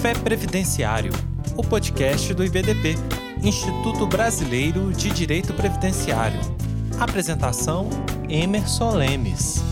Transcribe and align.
Café 0.00 0.14
Previdenciário, 0.14 1.12
o 1.58 1.62
podcast 1.62 2.32
do 2.32 2.42
IBDP, 2.42 2.94
Instituto 3.42 4.06
Brasileiro 4.06 4.90
de 4.94 5.10
Direito 5.10 5.52
Previdenciário. 5.52 6.40
Apresentação: 6.98 7.90
Emerson 8.26 8.92
Lemes. 8.92 9.62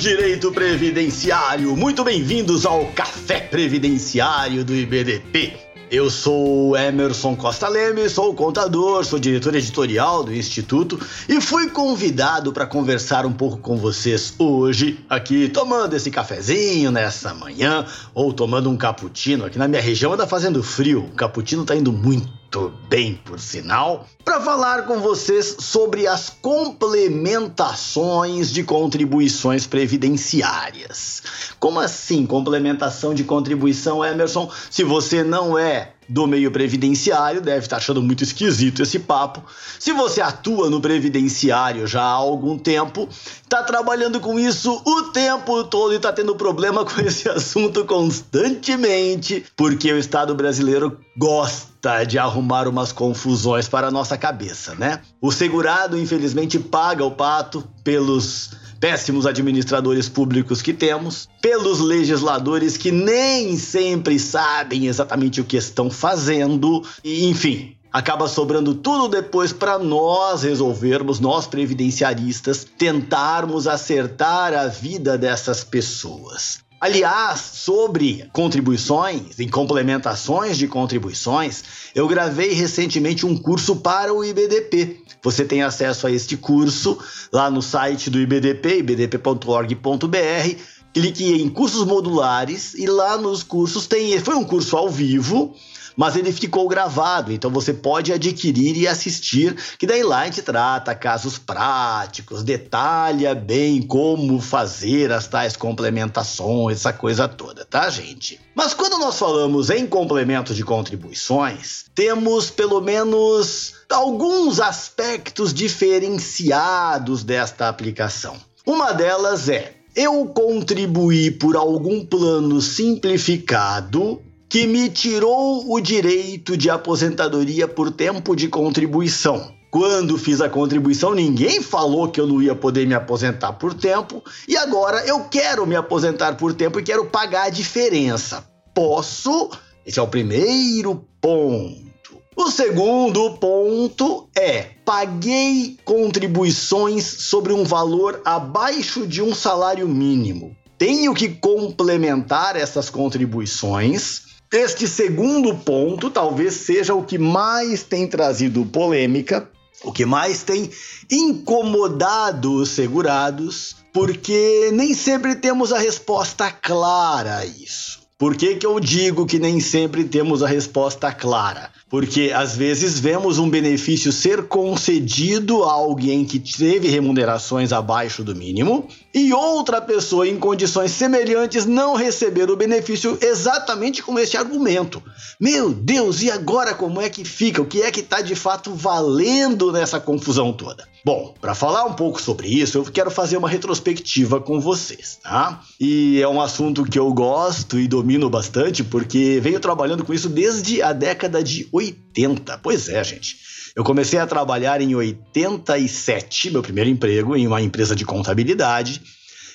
Direito 0.00 0.50
previdenciário, 0.50 1.76
muito 1.76 2.02
bem-vindos 2.02 2.64
ao 2.64 2.86
Café 2.86 3.38
Previdenciário 3.38 4.64
do 4.64 4.74
IBDP. 4.74 5.52
Eu 5.90 6.08
sou 6.08 6.74
Emerson 6.74 7.36
Costa 7.36 7.68
Leme, 7.68 8.08
sou 8.08 8.32
contador, 8.32 9.04
sou 9.04 9.18
diretor 9.18 9.54
editorial 9.54 10.24
do 10.24 10.34
Instituto 10.34 10.98
e 11.28 11.38
fui 11.38 11.68
convidado 11.68 12.50
para 12.50 12.64
conversar 12.64 13.26
um 13.26 13.32
pouco 13.32 13.58
com 13.58 13.76
vocês 13.76 14.32
hoje, 14.38 15.04
aqui 15.06 15.50
tomando 15.50 15.94
esse 15.94 16.10
cafezinho 16.10 16.90
nessa 16.90 17.34
manhã 17.34 17.84
ou 18.14 18.32
tomando 18.32 18.70
um 18.70 18.78
cappuccino. 18.78 19.44
Aqui 19.44 19.58
na 19.58 19.68
minha 19.68 19.82
região 19.82 20.14
anda 20.14 20.26
fazendo 20.26 20.62
frio, 20.62 21.10
o 21.12 21.14
cappuccino 21.14 21.66
tá 21.66 21.76
indo 21.76 21.92
muito 21.92 22.39
muito 22.52 22.72
bem, 22.88 23.14
por 23.14 23.38
sinal, 23.38 24.08
para 24.24 24.40
falar 24.40 24.82
com 24.82 24.98
vocês 24.98 25.54
sobre 25.60 26.08
as 26.08 26.30
complementações 26.42 28.50
de 28.50 28.64
contribuições 28.64 29.68
previdenciárias. 29.68 31.22
Como 31.60 31.78
assim 31.78 32.26
complementação 32.26 33.14
de 33.14 33.22
contribuição, 33.22 34.04
Emerson? 34.04 34.50
Se 34.68 34.82
você 34.82 35.22
não 35.22 35.56
é 35.56 35.92
do 36.08 36.26
meio 36.26 36.50
previdenciário, 36.50 37.40
deve 37.40 37.66
estar 37.66 37.76
achando 37.76 38.02
muito 38.02 38.24
esquisito 38.24 38.82
esse 38.82 38.98
papo. 38.98 39.44
Se 39.78 39.92
você 39.92 40.20
atua 40.20 40.68
no 40.68 40.80
previdenciário 40.80 41.86
já 41.86 42.02
há 42.02 42.10
algum 42.10 42.58
tempo, 42.58 43.08
está 43.10 43.62
trabalhando 43.62 44.18
com 44.18 44.40
isso 44.40 44.82
o 44.84 45.02
tempo 45.12 45.62
todo 45.62 45.92
e 45.92 45.98
está 45.98 46.12
tendo 46.12 46.34
problema 46.34 46.84
com 46.90 47.00
esse 47.00 47.28
assunto 47.28 47.84
constantemente, 47.84 49.46
porque 49.56 49.92
o 49.92 49.98
Estado 49.98 50.34
brasileiro 50.34 50.98
gosta 51.16 51.69
de 52.06 52.18
arrumar 52.18 52.68
umas 52.68 52.92
confusões 52.92 53.68
para 53.68 53.88
a 53.88 53.90
nossa 53.90 54.18
cabeça, 54.18 54.74
né? 54.74 55.00
O 55.20 55.32
segurado, 55.32 55.98
infelizmente, 55.98 56.58
paga 56.58 57.04
o 57.04 57.10
pato 57.10 57.66
pelos 57.82 58.50
péssimos 58.78 59.26
administradores 59.26 60.08
públicos 60.08 60.62
que 60.62 60.72
temos, 60.72 61.28
pelos 61.40 61.80
legisladores 61.80 62.76
que 62.76 62.90
nem 62.90 63.56
sempre 63.58 64.18
sabem 64.18 64.86
exatamente 64.86 65.40
o 65.40 65.44
que 65.44 65.56
estão 65.56 65.90
fazendo, 65.90 66.82
e 67.04 67.28
enfim, 67.28 67.76
acaba 67.92 68.26
sobrando 68.26 68.74
tudo 68.74 69.08
depois 69.08 69.52
para 69.52 69.78
nós 69.78 70.42
resolvermos, 70.42 71.20
nós 71.20 71.46
previdenciaristas, 71.46 72.64
tentarmos 72.64 73.66
acertar 73.66 74.54
a 74.54 74.66
vida 74.66 75.18
dessas 75.18 75.62
pessoas. 75.62 76.60
Aliás, 76.80 77.40
sobre 77.40 78.26
contribuições 78.32 79.38
e 79.38 79.46
complementações 79.46 80.56
de 80.56 80.66
contribuições, 80.66 81.62
eu 81.94 82.08
gravei 82.08 82.54
recentemente 82.54 83.26
um 83.26 83.36
curso 83.36 83.76
para 83.76 84.14
o 84.14 84.24
IBDP. 84.24 85.02
Você 85.22 85.44
tem 85.44 85.62
acesso 85.62 86.06
a 86.06 86.10
este 86.10 86.38
curso 86.38 86.98
lá 87.30 87.50
no 87.50 87.60
site 87.60 88.08
do 88.08 88.18
IBDP, 88.18 88.78
ibdp.org.br. 88.78 90.56
Clique 90.94 91.24
em 91.34 91.50
cursos 91.50 91.84
modulares 91.84 92.72
e 92.72 92.86
lá 92.86 93.18
nos 93.18 93.42
cursos 93.42 93.86
tem. 93.86 94.18
Foi 94.18 94.34
um 94.34 94.44
curso 94.44 94.74
ao 94.74 94.88
vivo 94.88 95.54
mas 96.00 96.16
ele 96.16 96.32
ficou 96.32 96.66
gravado, 96.66 97.30
então 97.30 97.50
você 97.50 97.74
pode 97.74 98.10
adquirir 98.10 98.74
e 98.74 98.88
assistir, 98.88 99.54
que 99.78 99.86
daí 99.86 100.02
lá 100.02 100.20
a 100.20 100.24
gente 100.24 100.40
trata 100.40 100.94
casos 100.94 101.36
práticos, 101.36 102.42
detalha 102.42 103.34
bem 103.34 103.82
como 103.82 104.40
fazer 104.40 105.12
as 105.12 105.26
tais 105.26 105.56
complementações, 105.56 106.78
essa 106.78 106.90
coisa 106.94 107.28
toda, 107.28 107.66
tá, 107.66 107.90
gente? 107.90 108.40
Mas 108.54 108.72
quando 108.72 108.96
nós 108.96 109.18
falamos 109.18 109.68
em 109.68 109.86
complemento 109.86 110.54
de 110.54 110.64
contribuições, 110.64 111.84
temos 111.94 112.48
pelo 112.48 112.80
menos 112.80 113.74
alguns 113.90 114.58
aspectos 114.58 115.52
diferenciados 115.52 117.22
desta 117.22 117.68
aplicação. 117.68 118.38
Uma 118.64 118.92
delas 118.92 119.50
é 119.50 119.74
eu 119.94 120.24
contribuir 120.28 121.32
por 121.32 121.56
algum 121.56 122.02
plano 122.06 122.58
simplificado 122.62 124.22
que 124.50 124.66
me 124.66 124.90
tirou 124.90 125.72
o 125.72 125.80
direito 125.80 126.56
de 126.56 126.68
aposentadoria 126.68 127.68
por 127.68 127.92
tempo 127.92 128.34
de 128.34 128.48
contribuição. 128.48 129.54
Quando 129.70 130.18
fiz 130.18 130.40
a 130.40 130.48
contribuição, 130.48 131.14
ninguém 131.14 131.62
falou 131.62 132.08
que 132.08 132.20
eu 132.20 132.26
não 132.26 132.42
ia 132.42 132.56
poder 132.56 132.84
me 132.84 132.92
aposentar 132.92 133.52
por 133.52 133.72
tempo, 133.72 134.20
e 134.48 134.56
agora 134.56 135.06
eu 135.06 135.20
quero 135.26 135.64
me 135.64 135.76
aposentar 135.76 136.36
por 136.36 136.52
tempo 136.52 136.80
e 136.80 136.82
quero 136.82 137.06
pagar 137.06 137.44
a 137.44 137.50
diferença. 137.50 138.44
Posso? 138.74 139.50
Esse 139.86 140.00
é 140.00 140.02
o 140.02 140.08
primeiro 140.08 141.06
ponto. 141.20 142.20
O 142.34 142.50
segundo 142.50 143.36
ponto 143.36 144.28
é: 144.36 144.70
paguei 144.84 145.78
contribuições 145.84 147.04
sobre 147.04 147.52
um 147.52 147.62
valor 147.62 148.20
abaixo 148.24 149.06
de 149.06 149.22
um 149.22 149.32
salário 149.32 149.86
mínimo. 149.86 150.56
Tenho 150.76 151.14
que 151.14 151.28
complementar 151.28 152.56
essas 152.56 152.90
contribuições 152.90 154.28
este 154.52 154.88
segundo 154.88 155.54
ponto 155.54 156.10
talvez 156.10 156.54
seja 156.54 156.92
o 156.92 157.04
que 157.04 157.16
mais 157.18 157.84
tem 157.84 158.08
trazido 158.08 158.66
polêmica, 158.66 159.48
o 159.84 159.92
que 159.92 160.04
mais 160.04 160.42
tem 160.42 160.70
incomodado 161.10 162.54
os 162.54 162.70
segurados, 162.70 163.76
porque 163.92 164.70
nem 164.72 164.92
sempre 164.92 165.36
temos 165.36 165.72
a 165.72 165.78
resposta 165.78 166.50
clara 166.50 167.38
a 167.38 167.46
isso. 167.46 168.00
Por 168.20 168.36
que, 168.36 168.56
que 168.56 168.66
eu 168.66 168.78
digo 168.78 169.24
que 169.24 169.38
nem 169.38 169.60
sempre 169.60 170.04
temos 170.04 170.42
a 170.42 170.46
resposta 170.46 171.10
clara? 171.10 171.70
Porque 171.88 172.30
às 172.34 172.54
vezes 172.54 173.00
vemos 173.00 173.38
um 173.38 173.48
benefício 173.48 174.12
ser 174.12 174.42
concedido 174.42 175.64
a 175.64 175.72
alguém 175.72 176.26
que 176.26 176.38
teve 176.38 176.88
remunerações 176.88 177.72
abaixo 177.72 178.22
do 178.22 178.36
mínimo 178.36 178.86
e 179.12 179.32
outra 179.32 179.80
pessoa 179.80 180.28
em 180.28 180.38
condições 180.38 180.92
semelhantes 180.92 181.66
não 181.66 181.94
receber 181.94 182.50
o 182.50 182.56
benefício 182.56 183.18
exatamente 183.20 184.02
com 184.02 184.18
esse 184.18 184.36
argumento. 184.36 185.02
Meu 185.38 185.72
Deus, 185.72 186.22
e 186.22 186.30
agora 186.30 186.74
como 186.74 187.00
é 187.00 187.08
que 187.08 187.24
fica? 187.24 187.60
O 187.60 187.66
que 187.66 187.82
é 187.82 187.90
que 187.90 188.00
está 188.00 188.20
de 188.20 188.34
fato 188.34 188.72
valendo 188.74 189.72
nessa 189.72 189.98
confusão 189.98 190.52
toda? 190.52 190.88
Bom, 191.04 191.34
para 191.40 191.54
falar 191.54 191.84
um 191.84 191.94
pouco 191.94 192.20
sobre 192.20 192.46
isso, 192.48 192.78
eu 192.78 192.84
quero 192.84 193.10
fazer 193.10 193.36
uma 193.36 193.48
retrospectiva 193.48 194.40
com 194.40 194.60
vocês, 194.60 195.18
tá? 195.22 195.60
E 195.80 196.20
é 196.20 196.28
um 196.28 196.40
assunto 196.40 196.84
que 196.84 196.98
eu 196.98 197.10
gosto 197.12 197.78
e 197.78 197.88
domino 197.88 198.28
bastante 198.28 198.84
porque 198.84 199.40
venho 199.42 199.58
trabalhando 199.58 200.04
com 200.04 200.12
isso 200.12 200.28
desde 200.28 200.82
a 200.82 200.92
década 200.92 201.42
de 201.42 201.66
80. 201.72 202.58
Pois 202.58 202.88
é, 202.88 203.02
gente. 203.02 203.36
Eu 203.74 203.84
comecei 203.84 204.18
a 204.18 204.26
trabalhar 204.26 204.80
em 204.80 204.94
87, 204.94 206.50
meu 206.50 206.62
primeiro 206.62 206.90
emprego, 206.90 207.36
em 207.36 207.46
uma 207.46 207.62
empresa 207.62 207.94
de 207.94 208.04
contabilidade. 208.04 209.00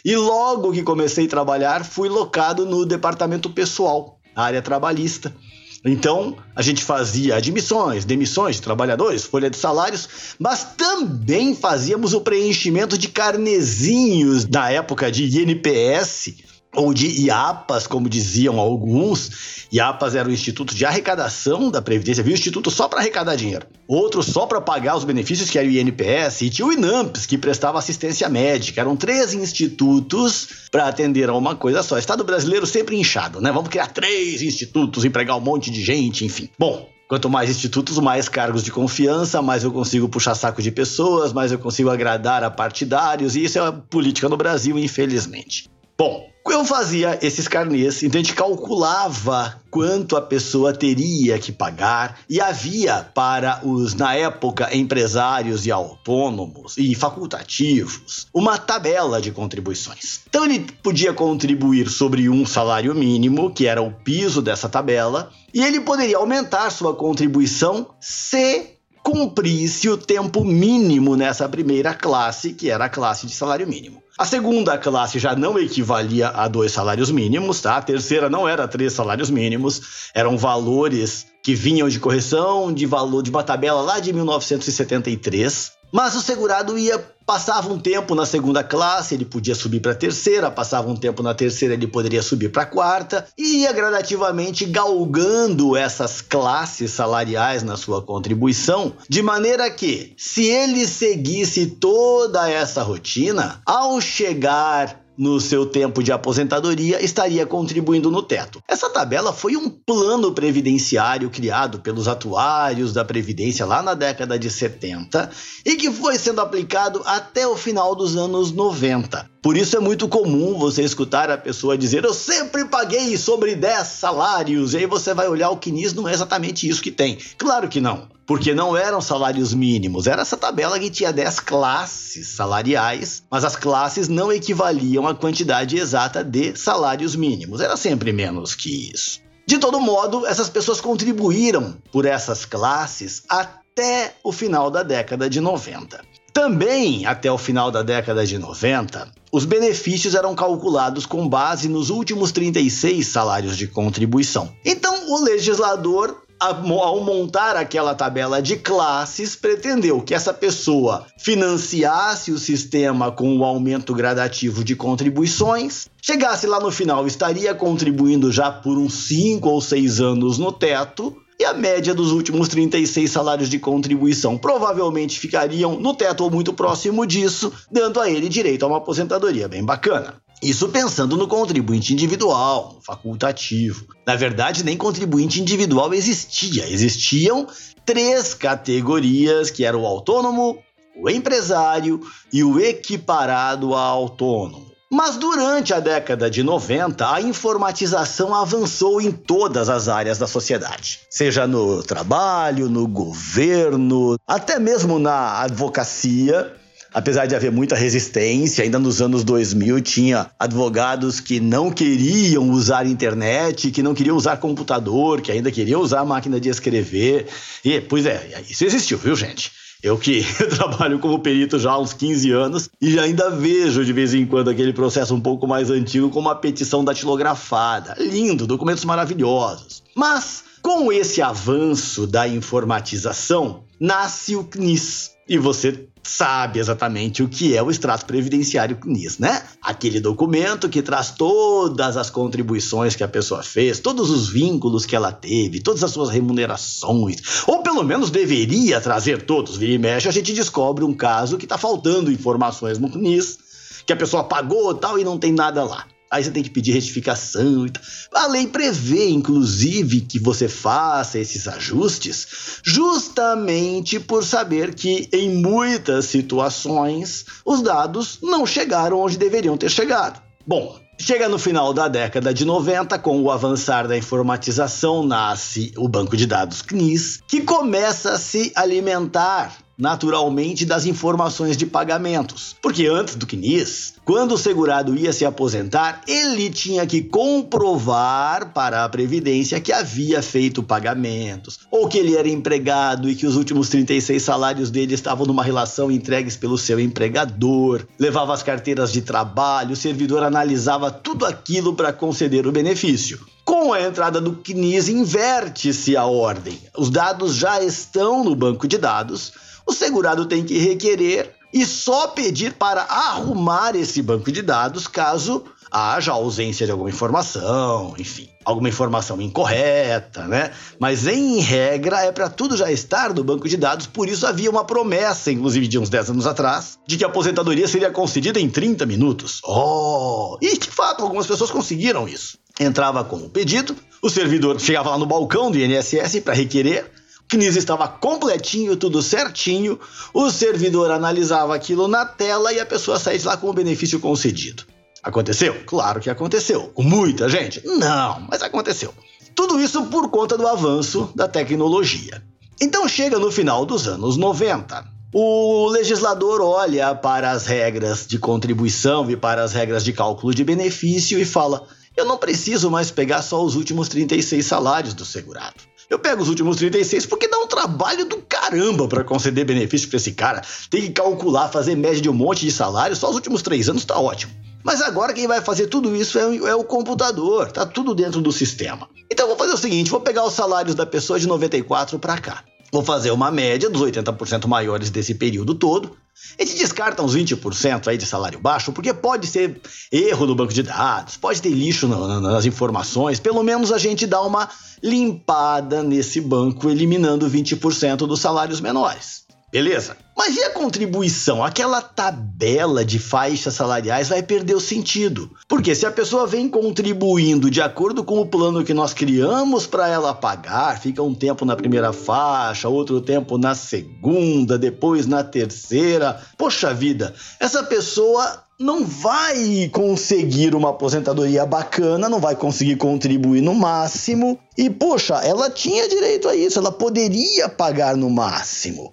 E 0.03 0.15
logo 0.15 0.71
que 0.71 0.83
comecei 0.83 1.25
a 1.25 1.29
trabalhar, 1.29 1.83
fui 1.83 2.07
locado 2.07 2.65
no 2.65 2.85
departamento 2.85 3.49
pessoal, 3.49 4.19
área 4.35 4.61
trabalhista. 4.61 5.35
Então, 5.83 6.35
a 6.55 6.63
gente 6.63 6.83
fazia 6.83 7.35
admissões, 7.35 8.05
demissões 8.05 8.55
de 8.55 8.61
trabalhadores, 8.63 9.23
folha 9.23 9.51
de 9.51 9.57
salários, 9.57 10.09
mas 10.39 10.63
também 10.75 11.55
fazíamos 11.55 12.13
o 12.13 12.21
preenchimento 12.21 12.97
de 12.97 13.07
carnezinhos 13.07 14.47
na 14.47 14.71
época 14.71 15.11
de 15.11 15.25
INPS 15.25 16.44
ou 16.75 16.93
de 16.93 17.07
IAPAS, 17.25 17.87
como 17.87 18.09
diziam 18.09 18.59
alguns. 18.59 19.65
IAPAS 19.71 20.15
era 20.15 20.29
o 20.29 20.31
Instituto 20.31 20.75
de 20.75 20.85
Arrecadação 20.85 21.71
da 21.71 21.81
Previdência, 21.81 22.23
viu? 22.23 22.33
O 22.33 22.37
Instituto 22.37 22.69
só 22.71 22.87
para 22.87 22.99
arrecadar 22.99 23.35
dinheiro. 23.35 23.65
Outro 23.87 24.23
só 24.23 24.45
para 24.45 24.61
pagar 24.61 24.95
os 24.95 25.03
benefícios, 25.03 25.49
que 25.49 25.59
era 25.59 25.67
o 25.67 25.71
INPS, 25.71 26.41
e 26.41 26.49
tinha 26.49 26.67
o 26.67 26.73
INAMPS, 26.73 27.25
que 27.25 27.37
prestava 27.37 27.79
assistência 27.79 28.27
médica. 28.29 28.81
Eram 28.81 28.95
três 28.95 29.33
institutos 29.33 30.47
para 30.71 30.87
atender 30.87 31.29
a 31.29 31.33
uma 31.33 31.55
coisa 31.55 31.83
só. 31.83 31.97
Estado 31.97 32.23
brasileiro 32.23 32.65
sempre 32.65 32.95
inchado, 32.95 33.41
né? 33.41 33.51
Vamos 33.51 33.69
criar 33.69 33.87
três 33.87 34.41
institutos, 34.41 35.05
empregar 35.05 35.37
um 35.37 35.41
monte 35.41 35.69
de 35.69 35.83
gente, 35.83 36.25
enfim. 36.25 36.49
Bom, 36.57 36.87
Quanto 37.07 37.29
mais 37.29 37.51
institutos, 37.51 37.99
mais 37.99 38.27
cargos 38.27 38.63
de 38.63 38.71
confiança, 38.71 39.39
mais 39.39 39.63
eu 39.63 39.71
consigo 39.71 40.09
puxar 40.09 40.33
saco 40.33 40.59
de 40.59 40.71
pessoas, 40.71 41.31
mais 41.31 41.51
eu 41.51 41.59
consigo 41.59 41.91
agradar 41.91 42.43
a 42.43 42.49
partidários, 42.49 43.35
e 43.35 43.43
isso 43.43 43.59
é 43.59 43.61
a 43.67 43.71
política 43.71 44.27
no 44.27 44.35
Brasil, 44.35 44.77
infelizmente. 44.79 45.69
Bom, 45.97 46.29
eu 46.49 46.65
fazia 46.65 47.17
esses 47.21 47.47
carnês, 47.47 48.03
então 48.03 48.19
a 48.19 48.23
gente 48.23 48.35
calculava 48.35 49.61
quanto 49.71 50.17
a 50.17 50.21
pessoa 50.21 50.73
teria 50.73 51.39
que 51.39 51.51
pagar 51.51 52.19
e 52.29 52.39
havia 52.39 53.09
para 53.13 53.61
os, 53.63 53.93
na 53.93 54.13
época, 54.13 54.75
empresários 54.75 55.65
e 55.65 55.71
autônomos 55.71 56.77
e 56.77 56.93
facultativos 56.95 58.27
uma 58.33 58.57
tabela 58.57 59.21
de 59.21 59.31
contribuições. 59.31 60.21
Então 60.27 60.45
ele 60.45 60.67
podia 60.83 61.13
contribuir 61.13 61.89
sobre 61.89 62.29
um 62.29 62.45
salário 62.45 62.93
mínimo, 62.93 63.51
que 63.51 63.65
era 63.65 63.81
o 63.81 63.91
piso 63.91 64.41
dessa 64.41 64.67
tabela, 64.67 65.31
e 65.53 65.63
ele 65.63 65.79
poderia 65.79 66.17
aumentar 66.17 66.69
sua 66.71 66.93
contribuição 66.93 67.87
se 67.99 68.75
cumprisse 69.01 69.87
o 69.87 69.97
tempo 69.97 70.43
mínimo 70.43 71.15
nessa 71.15 71.47
primeira 71.47 71.93
classe, 71.93 72.53
que 72.53 72.69
era 72.69 72.85
a 72.85 72.89
classe 72.89 73.27
de 73.27 73.35
salário 73.35 73.67
mínimo. 73.67 74.04
A 74.17 74.23
segunda 74.23 74.77
classe 74.77 75.19
já 75.19 75.35
não 75.35 75.59
equivalia 75.59 76.29
a 76.29 76.47
dois 76.47 76.71
salários 76.71 77.11
mínimos, 77.11 77.59
tá? 77.59 77.75
A 77.75 77.81
terceira 77.81 78.29
não 78.29 78.47
era 78.47 78.65
três 78.65 78.93
salários 78.93 79.29
mínimos, 79.29 80.09
eram 80.13 80.37
valores 80.37 81.27
que 81.43 81.53
vinham 81.53 81.89
de 81.89 81.99
correção 81.99 82.73
de 82.73 82.85
valor 82.85 83.21
de 83.21 83.29
uma 83.29 83.43
tabela 83.43 83.81
lá 83.81 83.99
de 83.99 84.13
1973. 84.13 85.74
Mas 85.95 86.13
o 86.13 86.21
segurado 86.21 86.77
ia 86.77 86.99
passava 87.25 87.71
um 87.71 87.79
tempo 87.79 88.13
na 88.15 88.25
segunda 88.25 88.61
classe, 88.61 89.15
ele 89.15 89.23
podia 89.23 89.55
subir 89.55 89.79
para 89.79 89.93
a 89.93 89.95
terceira, 89.95 90.51
passava 90.51 90.89
um 90.89 90.95
tempo 90.95 91.23
na 91.23 91.33
terceira, 91.33 91.73
ele 91.73 91.87
poderia 91.87 92.21
subir 92.21 92.51
para 92.51 92.63
a 92.63 92.65
quarta 92.65 93.25
e 93.37 93.61
ia 93.61 93.71
gradativamente 93.71 94.65
galgando 94.65 95.73
essas 95.77 96.19
classes 96.19 96.91
salariais 96.91 97.63
na 97.63 97.77
sua 97.77 98.01
contribuição, 98.01 98.91
de 99.07 99.21
maneira 99.21 99.71
que, 99.71 100.13
se 100.17 100.43
ele 100.43 100.85
seguisse 100.85 101.65
toda 101.67 102.49
essa 102.49 102.83
rotina, 102.83 103.61
ao 103.65 104.01
chegar 104.01 105.04
no 105.17 105.39
seu 105.39 105.65
tempo 105.65 106.03
de 106.03 106.11
aposentadoria 106.11 107.03
estaria 107.03 107.45
contribuindo 107.45 108.11
no 108.11 108.21
teto. 108.21 108.61
Essa 108.67 108.89
tabela 108.89 109.33
foi 109.33 109.55
um 109.55 109.69
plano 109.69 110.33
previdenciário 110.33 111.29
criado 111.29 111.79
pelos 111.79 112.07
atuários 112.07 112.93
da 112.93 113.05
Previdência 113.05 113.65
lá 113.65 113.81
na 113.81 113.93
década 113.93 114.37
de 114.37 114.49
70 114.49 115.29
e 115.65 115.75
que 115.75 115.91
foi 115.91 116.17
sendo 116.17 116.41
aplicado 116.41 117.01
até 117.05 117.47
o 117.47 117.55
final 117.55 117.95
dos 117.95 118.15
anos 118.15 118.51
90. 118.51 119.29
Por 119.41 119.55
isso 119.55 119.77
é 119.77 119.79
muito 119.79 120.07
comum 120.07 120.57
você 120.57 120.81
escutar 120.81 121.29
a 121.29 121.37
pessoa 121.37 121.77
dizer: 121.77 122.03
Eu 122.03 122.15
sempre 122.15 122.65
paguei 122.65 123.15
sobre 123.15 123.55
10 123.55 123.85
salários. 123.85 124.73
E 124.73 124.77
aí 124.77 124.85
você 124.87 125.13
vai 125.13 125.27
olhar 125.27 125.51
o 125.51 125.57
CNIS, 125.57 125.93
não 125.93 126.07
é 126.07 126.13
exatamente 126.13 126.67
isso 126.67 126.81
que 126.81 126.89
tem. 126.89 127.19
Claro 127.37 127.69
que 127.69 127.79
não, 127.79 128.07
porque 128.25 128.53
não 128.53 128.75
eram 128.75 129.01
salários 129.01 129.53
mínimos. 129.53 130.07
Era 130.07 130.21
essa 130.21 130.37
tabela 130.37 130.79
que 130.79 130.89
tinha 130.89 131.13
10 131.13 131.39
classes 131.41 132.27
salariais, 132.29 133.23
mas 133.29 133.43
as 133.43 133.55
classes 133.55 134.07
não 134.07 134.31
equivaliam 134.31 135.07
à 135.07 135.13
quantidade 135.13 135.77
exata 135.77 136.23
de 136.23 136.55
salários 136.57 137.15
mínimos. 137.15 137.61
Era 137.61 137.77
sempre 137.77 138.11
menos 138.11 138.55
que 138.55 138.91
isso. 138.93 139.19
De 139.47 139.59
todo 139.59 139.79
modo, 139.79 140.25
essas 140.25 140.49
pessoas 140.49 140.81
contribuíram 140.81 141.77
por 141.91 142.05
essas 142.05 142.45
classes 142.45 143.23
até 143.29 144.15
o 144.23 144.31
final 144.31 144.71
da 144.71 144.81
década 144.81 145.29
de 145.29 145.39
90. 145.39 146.01
Também, 146.33 147.05
até 147.05 147.31
o 147.31 147.37
final 147.37 147.71
da 147.71 147.81
década 147.81 148.25
de 148.25 148.37
90, 148.37 149.09
os 149.31 149.45
benefícios 149.45 150.15
eram 150.15 150.35
calculados 150.35 151.05
com 151.05 151.29
base 151.29 151.69
nos 151.69 151.89
últimos 151.89 152.31
36 152.33 153.07
salários 153.07 153.55
de 153.55 153.67
contribuição. 153.67 154.51
Então, 154.65 155.11
o 155.11 155.23
legislador 155.23 156.24
ao 156.39 157.03
montar 157.03 157.55
aquela 157.55 157.95
tabela 157.95 158.41
de 158.41 158.57
classes, 158.57 159.35
pretendeu 159.35 160.01
que 160.01 160.13
essa 160.13 160.33
pessoa 160.33 161.05
financiasse 161.17 162.31
o 162.31 162.39
sistema 162.39 163.11
com 163.11 163.37
o 163.37 163.43
aumento 163.43 163.93
gradativo 163.93 164.63
de 164.63 164.75
contribuições, 164.75 165.87
chegasse 166.01 166.45
lá 166.45 166.59
no 166.59 166.71
final, 166.71 167.07
estaria 167.07 167.53
contribuindo 167.53 168.31
já 168.31 168.51
por 168.51 168.77
uns 168.77 169.07
5 169.07 169.47
ou 169.47 169.61
6 169.61 170.01
anos 170.01 170.37
no 170.37 170.51
teto, 170.51 171.15
e 171.39 171.43
a 171.43 171.53
média 171.53 171.93
dos 171.93 172.11
últimos 172.11 172.47
36 172.47 173.11
salários 173.11 173.49
de 173.49 173.59
contribuição 173.59 174.37
provavelmente 174.37 175.19
ficariam 175.19 175.77
no 175.77 175.93
teto 175.93 176.23
ou 176.23 176.31
muito 176.31 176.53
próximo 176.53 177.05
disso, 177.05 177.51
dando 177.69 177.99
a 177.99 178.09
ele 178.09 178.29
direito 178.29 178.63
a 178.63 178.67
uma 178.67 178.77
aposentadoria 178.77 179.47
bem 179.47 179.63
bacana. 179.63 180.15
Isso 180.41 180.69
pensando 180.69 181.17
no 181.17 181.27
contribuinte 181.27 181.93
individual, 181.93 182.73
no 182.75 182.81
facultativo. 182.81 183.87
Na 184.05 184.15
verdade, 184.15 184.63
nem 184.63 184.77
contribuinte 184.77 185.41
individual 185.41 185.93
existia. 185.93 186.69
Existiam 186.69 187.47
três 187.85 188.33
categorias, 188.33 189.49
que 189.49 189.63
eram 189.63 189.83
o 189.83 189.87
autônomo, 189.87 190.57
o 190.95 191.09
empresário 191.09 191.99
e 192.31 192.43
o 192.43 192.59
equiparado 192.59 193.75
a 193.75 193.81
autônomo. 193.81 194.75
Mas 194.91 195.17
durante 195.17 195.73
a 195.73 195.79
década 195.79 196.29
de 196.29 196.43
90, 196.43 197.11
a 197.11 197.19
informatização 197.19 198.33
avançou 198.33 199.01
em 199.01 199.11
todas 199.11 199.67
as 199.67 199.89
áreas 199.89 200.17
da 200.17 200.27
sociedade, 200.27 201.01
seja 201.09 201.47
no 201.47 201.83
trabalho, 201.83 202.69
no 202.69 202.87
governo, 202.87 204.15
até 204.27 204.59
mesmo 204.59 204.99
na 204.99 205.41
advocacia. 205.41 206.55
Apesar 206.95 207.25
de 207.25 207.35
haver 207.35 207.51
muita 207.51 207.75
resistência, 207.75 208.63
ainda 208.63 208.79
nos 208.79 209.01
anos 209.01 209.25
2000 209.25 209.81
tinha 209.81 210.31
advogados 210.39 211.19
que 211.19 211.41
não 211.41 211.69
queriam 211.69 212.49
usar 212.51 212.85
internet, 212.85 213.69
que 213.69 213.83
não 213.83 213.93
queriam 213.93 214.15
usar 214.15 214.37
computador, 214.37 215.19
que 215.19 215.29
ainda 215.29 215.51
queriam 215.51 215.81
usar 215.81 216.05
máquina 216.05 216.39
de 216.39 216.47
escrever. 216.47 217.27
E, 217.65 217.81
pois 217.81 218.05
é, 218.05 218.41
isso 218.49 218.63
existiu, 218.63 218.97
viu, 218.97 219.13
gente? 219.13 219.51
Eu 219.83 219.97
que 219.97 220.23
trabalho 220.55 220.97
como 220.97 221.19
perito 221.19 221.59
já 221.59 221.71
há 221.71 221.77
uns 221.77 221.91
15 221.91 222.31
anos 222.31 222.69
e 222.79 222.97
ainda 222.97 223.29
vejo 223.29 223.83
de 223.83 223.91
vez 223.91 224.13
em 224.13 224.25
quando 224.25 224.49
aquele 224.49 224.71
processo 224.71 225.13
um 225.13 225.19
pouco 225.19 225.45
mais 225.45 225.69
antigo 225.69 226.09
como 226.09 226.29
a 226.29 226.35
petição 226.35 226.81
datilografada. 226.81 227.97
Lindo, 227.99 228.47
documentos 228.47 228.85
maravilhosos. 228.85 229.83
Mas 229.93 230.45
com 230.61 230.93
esse 230.93 231.21
avanço 231.21 232.07
da 232.07 232.25
informatização, 232.25 233.65
nasce 233.77 234.33
o 234.37 234.45
CNIS. 234.45 235.14
E 235.27 235.39
você 235.39 235.87
sabe 236.03 236.59
exatamente 236.59 237.23
o 237.23 237.27
que 237.27 237.57
é 237.57 237.63
o 237.63 237.71
extrato 237.71 238.05
previdenciário 238.05 238.77
CNIS, 238.77 239.17
né? 239.17 239.41
Aquele 239.59 239.99
documento 239.99 240.69
que 240.69 240.83
traz 240.83 241.09
todas 241.11 241.97
as 241.97 242.11
contribuições 242.11 242.95
que 242.95 243.03
a 243.03 243.07
pessoa 243.07 243.41
fez, 243.41 243.79
todos 243.79 244.11
os 244.11 244.29
vínculos 244.29 244.85
que 244.85 244.95
ela 244.95 245.11
teve, 245.11 245.61
todas 245.61 245.83
as 245.83 245.89
suas 245.89 246.09
remunerações, 246.09 247.17
ou 247.47 247.63
pelo 247.63 247.83
menos 247.83 248.11
deveria 248.11 248.79
trazer 248.79 249.23
todos. 249.23 249.57
Vira 249.57 249.73
e 249.73 249.79
mexe, 249.79 250.07
a 250.07 250.11
gente 250.11 250.31
descobre 250.31 250.83
um 250.83 250.93
caso 250.93 251.37
que 251.37 251.45
está 251.45 251.57
faltando 251.57 252.11
informações 252.11 252.77
no 252.77 252.87
CNIS, 252.87 253.39
que 253.83 253.93
a 253.93 253.97
pessoa 253.97 254.23
pagou 254.23 254.75
tal 254.75 254.99
e 254.99 255.03
não 255.03 255.17
tem 255.17 255.31
nada 255.31 255.63
lá 255.63 255.87
aí 256.15 256.23
você 256.23 256.31
tem 256.31 256.43
que 256.43 256.49
pedir 256.49 256.71
retificação 256.71 257.65
e 257.65 257.69
tal. 257.69 257.83
A 258.13 258.27
lei 258.27 258.47
prevê, 258.47 259.09
inclusive, 259.09 260.01
que 260.01 260.17
você 260.17 260.47
faça 260.47 261.19
esses 261.19 261.47
ajustes 261.47 262.59
justamente 262.63 263.99
por 263.99 264.23
saber 264.23 264.73
que, 264.73 265.09
em 265.11 265.29
muitas 265.41 266.05
situações, 266.05 267.25
os 267.45 267.61
dados 267.61 268.19
não 268.21 268.45
chegaram 268.45 268.99
onde 268.99 269.17
deveriam 269.17 269.57
ter 269.57 269.69
chegado. 269.69 270.21
Bom, 270.47 270.79
Chega 270.97 271.27
no 271.27 271.37
final 271.37 271.73
da 271.73 271.89
década 271.89 272.33
de 272.33 272.45
90, 272.45 272.97
com 272.99 273.21
o 273.21 273.29
avançar 273.29 273.85
da 273.85 273.97
informatização, 273.97 275.05
nasce 275.05 275.73
o 275.75 275.89
banco 275.89 276.15
de 276.15 276.25
dados 276.25 276.61
CNIS, 276.61 277.19
que 277.27 277.41
começa 277.41 278.13
a 278.13 278.17
se 278.17 278.53
alimentar 278.55 279.53
naturalmente 279.77 280.65
das 280.65 280.85
informações 280.85 281.57
de 281.57 281.65
pagamentos. 281.65 282.55
Porque 282.61 282.87
antes 282.87 283.15
do 283.15 283.25
CNIS, 283.25 283.95
quando 284.05 284.33
o 284.33 284.37
segurado 284.37 284.95
ia 284.95 285.11
se 285.11 285.25
aposentar, 285.25 286.01
ele 286.07 286.49
tinha 286.49 286.85
que 286.85 287.01
comprovar 287.01 288.53
para 288.53 288.83
a 288.83 288.89
Previdência 288.89 289.59
que 289.59 289.73
havia 289.73 290.21
feito 290.21 290.63
pagamentos, 290.63 291.59
ou 291.69 291.87
que 291.87 291.97
ele 291.97 292.15
era 292.15 292.29
empregado 292.29 293.09
e 293.09 293.15
que 293.15 293.25
os 293.25 293.35
últimos 293.35 293.69
36 293.69 294.21
salários 294.21 294.69
dele 294.69 294.93
estavam 294.93 295.25
numa 295.25 295.43
relação 295.43 295.91
entregues 295.91 296.37
pelo 296.37 296.57
seu 296.57 296.79
empregador, 296.79 297.85
levava 297.99 298.33
as 298.33 298.43
carteiras 298.43 298.91
de 298.91 299.01
trabalho, 299.01 299.73
o 299.73 299.75
servidor 299.75 300.23
analisava 300.23 300.91
tudo 300.91 301.25
aquilo 301.25 301.73
para 301.73 301.91
conceder 301.91 302.47
o 302.47 302.51
benefício. 302.51 303.19
Com 303.43 303.73
a 303.73 303.81
entrada 303.81 304.19
do 304.19 304.37
CNIS, 304.37 304.89
inverte-se 304.89 305.95
a 305.95 306.05
ordem. 306.05 306.59
Os 306.75 306.89
dados 306.89 307.35
já 307.35 307.61
estão 307.61 308.23
no 308.23 308.35
banco 308.35 308.67
de 308.67 308.77
dados 308.77 309.33
o 309.65 309.73
segurado 309.73 310.25
tem 310.25 310.43
que 310.43 310.57
requerer 310.57 311.33
e 311.53 311.65
só 311.65 312.07
pedir 312.07 312.53
para 312.53 312.81
arrumar 312.83 313.75
esse 313.75 314.01
banco 314.01 314.31
de 314.31 314.41
dados 314.41 314.87
caso 314.87 315.43
haja 315.71 316.11
ausência 316.11 316.65
de 316.65 316.71
alguma 316.71 316.89
informação, 316.89 317.95
enfim, 317.97 318.29
alguma 318.45 318.69
informação 318.69 319.21
incorreta, 319.21 320.25
né? 320.27 320.51
Mas 320.79 321.05
em 321.05 321.39
regra 321.39 322.01
é 322.01 322.11
para 322.11 322.29
tudo 322.29 322.55
já 322.55 322.71
estar 322.71 323.13
no 323.13 323.23
banco 323.23 323.47
de 323.49 323.57
dados, 323.57 323.85
por 323.85 324.07
isso 324.07 324.25
havia 324.25 324.49
uma 324.49 324.63
promessa, 324.63 325.31
inclusive 325.31 325.67
de 325.67 325.77
uns 325.77 325.89
10 325.89 326.11
anos 326.11 326.27
atrás, 326.27 326.77
de 326.87 326.97
que 326.97 327.03
a 327.03 327.07
aposentadoria 327.07 327.67
seria 327.67 327.91
concedida 327.91 328.39
em 328.39 328.49
30 328.49 328.85
minutos. 328.85 329.41
Oh! 329.43 330.37
E 330.41 330.57
de 330.57 330.69
fato, 330.69 331.03
algumas 331.03 331.27
pessoas 331.27 331.51
conseguiram 331.51 332.07
isso. 332.07 332.37
Entrava 332.59 333.03
com 333.03 333.17
o 333.17 333.29
pedido, 333.29 333.75
o 334.01 334.09
servidor 334.09 334.59
chegava 334.59 334.91
lá 334.91 334.97
no 334.97 335.05
balcão 335.05 335.51
do 335.51 335.57
INSS 335.57 336.21
para 336.21 336.33
requerer, 336.33 336.89
CNIS 337.29 337.55
estava 337.55 337.87
completinho, 337.87 338.77
tudo 338.77 339.01
certinho, 339.01 339.79
o 340.13 340.29
servidor 340.29 340.91
analisava 340.91 341.55
aquilo 341.55 341.87
na 341.87 342.05
tela 342.05 342.53
e 342.53 342.59
a 342.59 342.65
pessoa 342.65 342.99
saía 342.99 343.19
de 343.19 343.25
lá 343.25 343.35
com 343.35 343.49
o 343.49 343.53
benefício 343.53 343.99
concedido. 343.99 344.63
Aconteceu? 345.03 345.63
Claro 345.65 345.99
que 345.99 346.09
aconteceu. 346.09 346.67
Com 346.73 346.83
muita 346.83 347.29
gente? 347.29 347.61
Não, 347.65 348.21
mas 348.29 348.41
aconteceu. 348.41 348.93
Tudo 349.35 349.59
isso 349.59 349.85
por 349.85 350.09
conta 350.09 350.37
do 350.37 350.47
avanço 350.47 351.11
da 351.15 351.27
tecnologia. 351.27 352.23
Então 352.61 352.87
chega 352.87 353.19
no 353.19 353.31
final 353.31 353.65
dos 353.65 353.87
anos 353.87 354.17
90. 354.17 354.85
O 355.13 355.67
legislador 355.69 356.41
olha 356.41 356.93
para 356.95 357.31
as 357.31 357.45
regras 357.45 358.05
de 358.07 358.17
contribuição 358.17 359.09
e 359.09 359.15
para 359.15 359.43
as 359.43 359.53
regras 359.53 359.83
de 359.83 359.93
cálculo 359.93 360.33
de 360.33 360.43
benefício 360.43 361.19
e 361.19 361.25
fala: 361.25 361.67
eu 361.95 362.05
não 362.05 362.17
preciso 362.17 362.69
mais 362.69 362.91
pegar 362.91 363.21
só 363.21 363.43
os 363.43 363.55
últimos 363.55 363.87
36 363.87 364.45
salários 364.45 364.93
do 364.93 365.05
segurado. 365.05 365.55
Eu 365.89 365.99
pego 365.99 366.23
os 366.23 366.29
últimos 366.29 366.57
36 366.57 367.05
porque 367.05 367.27
dá 367.27 367.37
um 367.37 367.47
trabalho 367.47 368.05
do 368.05 368.17
caramba 368.17 368.87
para 368.87 369.03
conceder 369.03 369.45
benefício 369.45 369.87
para 369.87 369.97
esse 369.97 370.11
cara. 370.13 370.41
Tem 370.69 370.81
que 370.81 370.89
calcular, 370.89 371.49
fazer 371.49 371.75
média 371.75 372.01
de 372.01 372.09
um 372.09 372.13
monte 372.13 372.45
de 372.45 372.51
salário, 372.51 372.95
só 372.95 373.09
os 373.09 373.15
últimos 373.15 373.41
três 373.41 373.69
anos 373.69 373.85
tá 373.85 373.99
ótimo. 373.99 374.33
Mas 374.63 374.81
agora 374.81 375.13
quem 375.13 375.27
vai 375.27 375.41
fazer 375.41 375.67
tudo 375.67 375.95
isso 375.95 376.17
é 376.17 376.25
o, 376.25 376.47
é 376.47 376.55
o 376.55 376.63
computador, 376.63 377.51
tá 377.51 377.67
tudo 377.67 377.93
dentro 377.93 378.19
do 378.19 378.31
sistema. 378.31 378.89
Então 379.11 379.27
vou 379.27 379.37
fazer 379.37 379.53
o 379.53 379.57
seguinte, 379.57 379.91
vou 379.91 380.01
pegar 380.01 380.25
os 380.25 380.33
salários 380.33 380.73
da 380.73 380.87
pessoa 380.87 381.19
de 381.19 381.27
94 381.27 381.99
para 381.99 382.17
cá. 382.17 382.43
Vou 382.71 382.83
fazer 382.83 383.11
uma 383.11 383.29
média 383.29 383.69
dos 383.69 383.81
80% 383.81 384.47
maiores 384.47 384.89
desse 384.89 385.13
período 385.13 385.53
todo. 385.53 385.95
Gente 386.39 386.55
descarta 386.55 387.03
uns 387.03 387.15
20% 387.15 387.87
aí 387.87 387.97
de 387.97 388.05
salário 388.05 388.39
baixo, 388.39 388.71
porque 388.71 388.93
pode 388.93 389.27
ser 389.27 389.59
erro 389.91 390.25
no 390.25 390.35
banco 390.35 390.53
de 390.53 390.63
dados, 390.63 391.17
pode 391.17 391.41
ter 391.41 391.49
lixo 391.49 391.87
nas 391.87 392.45
informações. 392.45 393.19
Pelo 393.19 393.43
menos 393.43 393.71
a 393.71 393.77
gente 393.77 394.07
dá 394.07 394.21
uma 394.21 394.49
limpada 394.81 395.83
nesse 395.83 396.21
banco, 396.21 396.69
eliminando 396.69 397.29
20% 397.29 398.07
dos 398.07 398.21
salários 398.21 398.61
menores. 398.61 399.24
Beleza? 399.51 399.95
Mas 400.17 400.35
e 400.35 400.43
a 400.43 400.49
contribuição? 400.49 401.43
Aquela 401.43 401.81
tabela 401.81 402.83
de 402.83 402.97
faixas 402.97 403.53
salariais 403.53 404.09
vai 404.09 404.23
perder 404.23 404.55
o 404.55 404.59
sentido. 404.59 405.29
Porque 405.47 405.75
se 405.75 405.85
a 405.85 405.91
pessoa 405.91 406.25
vem 406.25 406.49
contribuindo 406.49 407.49
de 407.49 407.61
acordo 407.61 408.03
com 408.03 408.19
o 408.19 408.25
plano 408.25 408.63
que 408.63 408.73
nós 408.73 408.93
criamos 408.93 409.67
para 409.67 409.87
ela 409.87 410.13
pagar, 410.13 410.79
fica 410.79 411.01
um 411.03 411.13
tempo 411.13 411.45
na 411.45 411.55
primeira 411.55 411.93
faixa, 411.93 412.67
outro 412.67 412.99
tempo 412.99 413.37
na 413.37 413.53
segunda, 413.53 414.57
depois 414.57 415.05
na 415.05 415.23
terceira. 415.23 416.19
Poxa 416.37 416.73
vida, 416.73 417.13
essa 417.39 417.63
pessoa 417.63 418.43
não 418.59 418.83
vai 418.85 419.69
conseguir 419.71 420.55
uma 420.55 420.69
aposentadoria 420.69 421.45
bacana, 421.45 422.09
não 422.09 422.19
vai 422.19 422.35
conseguir 422.35 422.77
contribuir 422.77 423.41
no 423.41 423.53
máximo. 423.53 424.39
E 424.57 424.69
poxa, 424.69 425.15
ela 425.15 425.49
tinha 425.49 425.87
direito 425.87 426.27
a 426.27 426.35
isso, 426.35 426.57
ela 426.57 426.71
poderia 426.71 427.47
pagar 427.47 427.95
no 427.95 428.09
máximo 428.09 428.91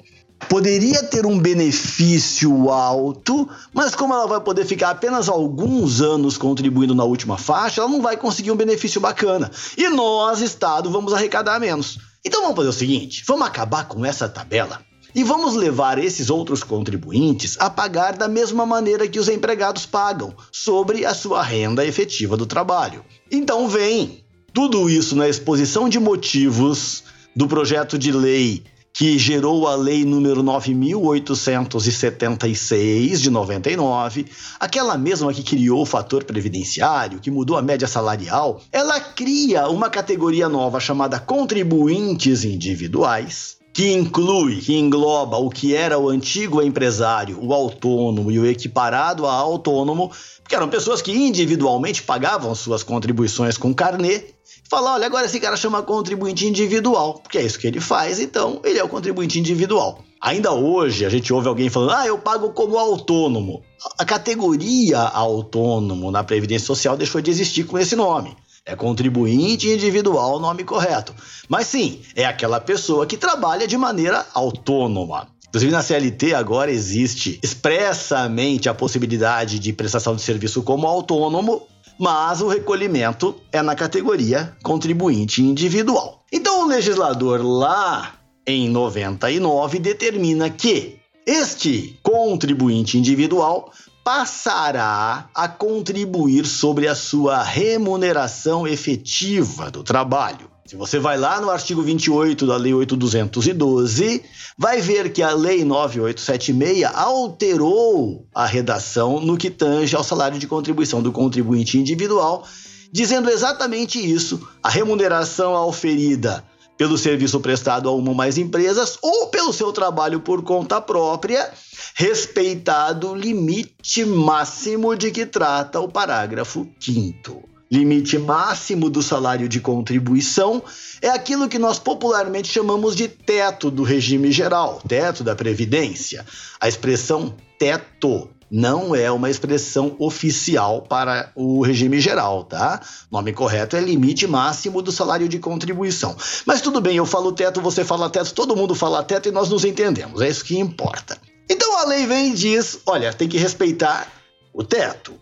poderia 0.49 1.03
ter 1.05 1.27
um 1.27 1.39
benefício 1.39 2.71
alto, 2.71 3.49
mas 3.73 3.95
como 3.95 4.15
ela 4.15 4.27
vai 4.27 4.41
poder 4.41 4.65
ficar 4.65 4.91
apenas 4.91 5.29
alguns 5.29 6.01
anos 6.01 6.37
contribuindo 6.37 6.95
na 6.95 7.05
última 7.05 7.39
faixa, 7.39 7.81
ela 7.81 7.91
não 7.91 8.03
vai 8.03 8.17
conseguir 8.17 8.51
um 8.51 8.57
benefício 8.57 9.01
bacana. 9.01 9.51
E 9.77 9.89
nós, 9.89 10.41
Estado, 10.41 10.91
vamos 10.91 11.13
arrecadar 11.13 11.59
menos. 11.59 11.99
Então 12.25 12.43
vamos 12.43 12.57
fazer 12.57 12.69
o 12.69 12.73
seguinte: 12.73 13.25
vamos 13.27 13.47
acabar 13.47 13.89
com 13.89 14.05
essa 14.05 14.29
tabela 14.29 14.81
e 15.15 15.23
vamos 15.23 15.55
levar 15.55 15.99
esses 15.99 16.31
outros 16.31 16.63
contribuintes 16.63 17.57
a 17.61 17.69
pagar 17.69 18.17
da 18.17 18.29
mesma 18.29 18.65
maneira 18.65 19.07
que 19.07 19.19
os 19.19 19.29
empregados 19.29 19.85
pagam, 19.85 20.35
sobre 20.51 21.05
a 21.05 21.15
sua 21.15 21.43
renda 21.43 21.85
efetiva 21.85 22.37
do 22.37 22.47
trabalho. 22.47 23.05
Então 23.31 23.69
vem 23.69 24.25
tudo 24.53 24.89
isso 24.89 25.17
na 25.17 25.29
exposição 25.29 25.89
de 25.89 25.99
motivos 25.99 27.05
do 27.35 27.47
projeto 27.47 27.99
de 27.99 28.13
lei 28.13 28.65
que 28.93 29.19
gerou 29.19 29.67
a 29.67 29.75
lei 29.75 30.05
número 30.05 30.43
9876 30.43 33.21
de 33.21 33.31
99, 33.31 34.27
aquela 34.61 34.99
mesma 34.99 35.33
que 35.33 35.43
criou 35.43 35.81
o 35.83 35.87
fator 35.87 36.25
previdenciário, 36.25 37.19
que 37.19 37.31
mudou 37.31 37.57
a 37.57 37.63
média 37.63 37.89
salarial, 37.89 38.61
ela 38.71 39.01
cria 39.01 39.67
uma 39.69 39.89
categoria 39.89 40.47
nova 40.49 40.79
chamada 40.79 41.19
contribuintes 41.19 42.45
individuais, 42.45 43.57
que 43.73 43.93
inclui, 43.93 44.61
que 44.61 44.77
engloba 44.77 45.39
o 45.39 45.49
que 45.49 45.75
era 45.75 45.99
o 45.99 46.09
antigo 46.09 46.61
empresário, 46.61 47.39
o 47.43 47.55
autônomo 47.55 48.31
e 48.31 48.39
o 48.39 48.47
equiparado 48.47 49.27
a 49.27 49.33
autônomo, 49.33 50.11
que 50.47 50.55
eram 50.55 50.69
pessoas 50.69 51.01
que 51.01 51.13
individualmente 51.13 52.03
pagavam 52.03 52.55
suas 52.55 52.83
contribuições 52.83 53.57
com 53.57 53.73
carnê 53.75 54.27
falar, 54.73 54.95
olha, 54.95 55.07
agora 55.07 55.27
esse 55.27 55.39
cara 55.39 55.55
chama 55.55 55.83
contribuinte 55.83 56.47
individual, 56.47 57.21
porque 57.23 57.37
é 57.37 57.43
isso 57.43 57.59
que 57.59 57.67
ele 57.67 57.79
faz, 57.79 58.19
então 58.19 58.59
ele 58.65 58.79
é 58.79 58.85
o 58.85 58.89
contribuinte 58.89 59.39
individual. 59.39 60.03
Ainda 60.19 60.53
hoje 60.53 61.05
a 61.05 61.11
gente 61.11 61.31
ouve 61.31 61.47
alguém 61.47 61.69
falando, 61.69 61.93
ah, 61.93 62.07
eu 62.07 62.17
pago 62.17 62.51
como 62.51 62.79
autônomo. 62.79 63.63
A 63.99 64.05
categoria 64.05 64.99
autônomo 64.99 66.11
na 66.11 66.25
Previdência 66.25 66.67
Social 66.67 66.97
deixou 66.97 67.21
de 67.21 67.31
existir 67.31 67.65
com 67.65 67.79
esse 67.79 67.95
nome. 67.95 68.35
É 68.65 68.77
contribuinte 68.77 69.69
individual 69.69 70.37
o 70.37 70.41
nome 70.41 70.63
correto. 70.63 71.15
Mas 71.49 71.67
sim, 71.67 72.01
é 72.15 72.25
aquela 72.25 72.61
pessoa 72.61 73.07
que 73.07 73.17
trabalha 73.17 73.67
de 73.67 73.77
maneira 73.77 74.25
autônoma. 74.33 75.29
Inclusive 75.49 75.73
na 75.73 75.83
CLT 75.83 76.35
agora 76.35 76.71
existe 76.71 77.39
expressamente 77.43 78.69
a 78.69 78.75
possibilidade 78.75 79.59
de 79.59 79.73
prestação 79.73 80.17
de 80.17 80.23
serviço 80.23 80.63
como 80.63 80.87
autônomo 80.87 81.67
mas 81.99 82.41
o 82.41 82.49
recolhimento 82.49 83.37
é 83.53 83.63
na 83.63 83.75
categoria 83.75 84.57
contribuinte 84.63 85.43
individual. 85.43 86.25
Então 86.33 86.63
o 86.63 86.67
legislador 86.67 87.41
lá 87.43 88.15
em 88.47 88.69
99 88.69 89.79
determina 89.79 90.51
que 90.51 90.97
este 91.27 91.99
contribuinte 92.03 92.99
individual 92.99 93.71
passará 94.05 95.29
a 95.35 95.49
contribuir 95.49 96.45
sobre 96.45 96.89
a 96.89 96.95
sua 96.95 97.43
remuneração 97.43 98.67
efetiva 98.67 99.71
do 99.71 99.83
trabalho. 99.83 100.51
Se 100.67 100.77
você 100.77 100.99
vai 100.99 101.19
lá 101.19 101.41
no 101.41 101.51
artigo 101.51 101.83
28 101.83 102.47
da 102.47 102.57
Lei 102.57 102.73
8212, 102.73 104.23
vai 104.57 104.81
ver 104.81 105.13
que 105.13 105.23
a 105.23 105.33
Lei 105.33 105.65
9876 105.65 106.85
alterou 106.95 108.27
a 108.35 108.47
redação 108.47 109.21
no 109.21 109.37
que 109.37 109.51
tange 109.51 109.95
ao 109.95 110.05
salário 110.05 110.39
de 110.39 110.47
contribuição 110.47 111.03
do 111.03 111.13
contribuinte 111.13 111.79
individual, 111.79 112.47
dizendo 112.91 113.29
exatamente 113.29 113.99
isso: 113.99 114.49
a 114.63 114.71
remuneração 114.71 115.55
auferida 115.55 116.45
pelo 116.83 116.99
serviço 116.99 117.39
prestado 117.39 117.89
a 117.89 117.93
uma 117.93 118.09
ou 118.09 118.15
mais 118.15 118.37
empresas 118.37 118.99
ou 119.01 119.29
pelo 119.29 119.53
seu 119.53 119.73
trabalho 119.73 120.19
por 120.19 120.43
conta 120.43 120.81
própria, 120.81 121.49
respeitado 121.95 123.13
o 123.13 123.15
limite 123.15 124.05
máximo 124.05 124.97
de 124.97 125.13
que 125.13 125.25
trata 125.25 125.79
o 125.79 125.89
parágrafo 125.89 126.67
5 126.81 127.51
limite 127.71 128.19
máximo 128.19 128.91
do 128.91 129.01
salário 129.01 129.49
de 129.49 129.61
contribuição 129.61 130.61
é 131.01 131.09
aquilo 131.09 131.49
que 131.49 131.59
nós 131.59 131.79
popularmente 131.79 132.49
chamamos 132.49 132.97
de 132.97 133.07
teto 133.07 133.71
do 133.71 133.85
regime 133.85 134.33
geral, 134.33 134.83
teto 134.87 135.25
da 135.25 135.37
Previdência. 135.37 136.27
A 136.61 136.69
expressão 136.69 137.35
teto 137.59 138.29
não 138.53 138.95
é 138.95 139.11
uma 139.11 139.31
expressão 139.31 139.97
oficial 139.99 140.83
para 140.83 141.33
o 141.35 141.63
regime 141.63 141.99
geral, 141.99 142.45
tá? 142.45 142.83
Nome 143.11 143.33
correto 143.33 143.77
é 143.77 143.81
limite 143.81 144.27
máximo 144.27 144.83
do 144.83 144.93
salário 144.93 145.27
de 145.27 145.39
contribuição. 145.39 146.15
Mas 146.45 146.61
tudo 146.61 146.79
bem, 146.79 146.97
eu 146.97 147.07
falo 147.07 147.33
teto, 147.33 147.63
você 147.63 147.83
fala 147.83 148.11
teto, 148.11 148.35
todo 148.35 148.55
mundo 148.55 148.75
fala 148.75 149.03
teto 149.03 149.31
e 149.31 149.33
nós 149.33 149.49
nos 149.49 149.65
entendemos, 149.65 150.21
é 150.21 150.29
isso 150.29 150.45
que 150.45 150.59
importa. 150.59 151.17
Então 151.49 151.79
a 151.79 151.87
lei 151.87 152.07
vem 152.07 152.33
e 152.33 152.35
diz: 152.35 152.81
olha, 152.85 153.11
tem 153.15 153.27
que 153.27 153.39
respeitar 153.39 154.07
o 154.53 154.63
teto. 154.63 155.15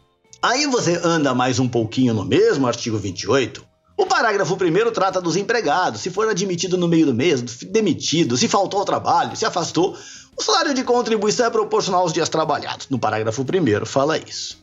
Aí 0.42 0.66
você 0.66 1.00
anda 1.04 1.32
mais 1.32 1.60
um 1.60 1.68
pouquinho 1.68 2.12
no 2.12 2.24
mesmo 2.24 2.66
artigo 2.66 2.98
28. 2.98 3.69
O 4.00 4.06
parágrafo 4.06 4.54
1 4.54 4.92
trata 4.92 5.20
dos 5.20 5.36
empregados, 5.36 6.00
se 6.00 6.08
for 6.08 6.26
admitido 6.26 6.78
no 6.78 6.88
meio 6.88 7.04
do 7.04 7.12
mês, 7.12 7.42
demitido, 7.42 8.34
se 8.34 8.48
faltou 8.48 8.80
ao 8.80 8.86
trabalho, 8.86 9.36
se 9.36 9.44
afastou. 9.44 9.94
O 10.34 10.42
salário 10.42 10.72
de 10.72 10.82
contribuição 10.82 11.44
é 11.44 11.50
proporcional 11.50 12.00
aos 12.00 12.12
dias 12.14 12.30
trabalhados. 12.30 12.88
No 12.88 12.98
parágrafo 12.98 13.42
1 13.42 13.84
fala 13.84 14.16
isso. 14.16 14.56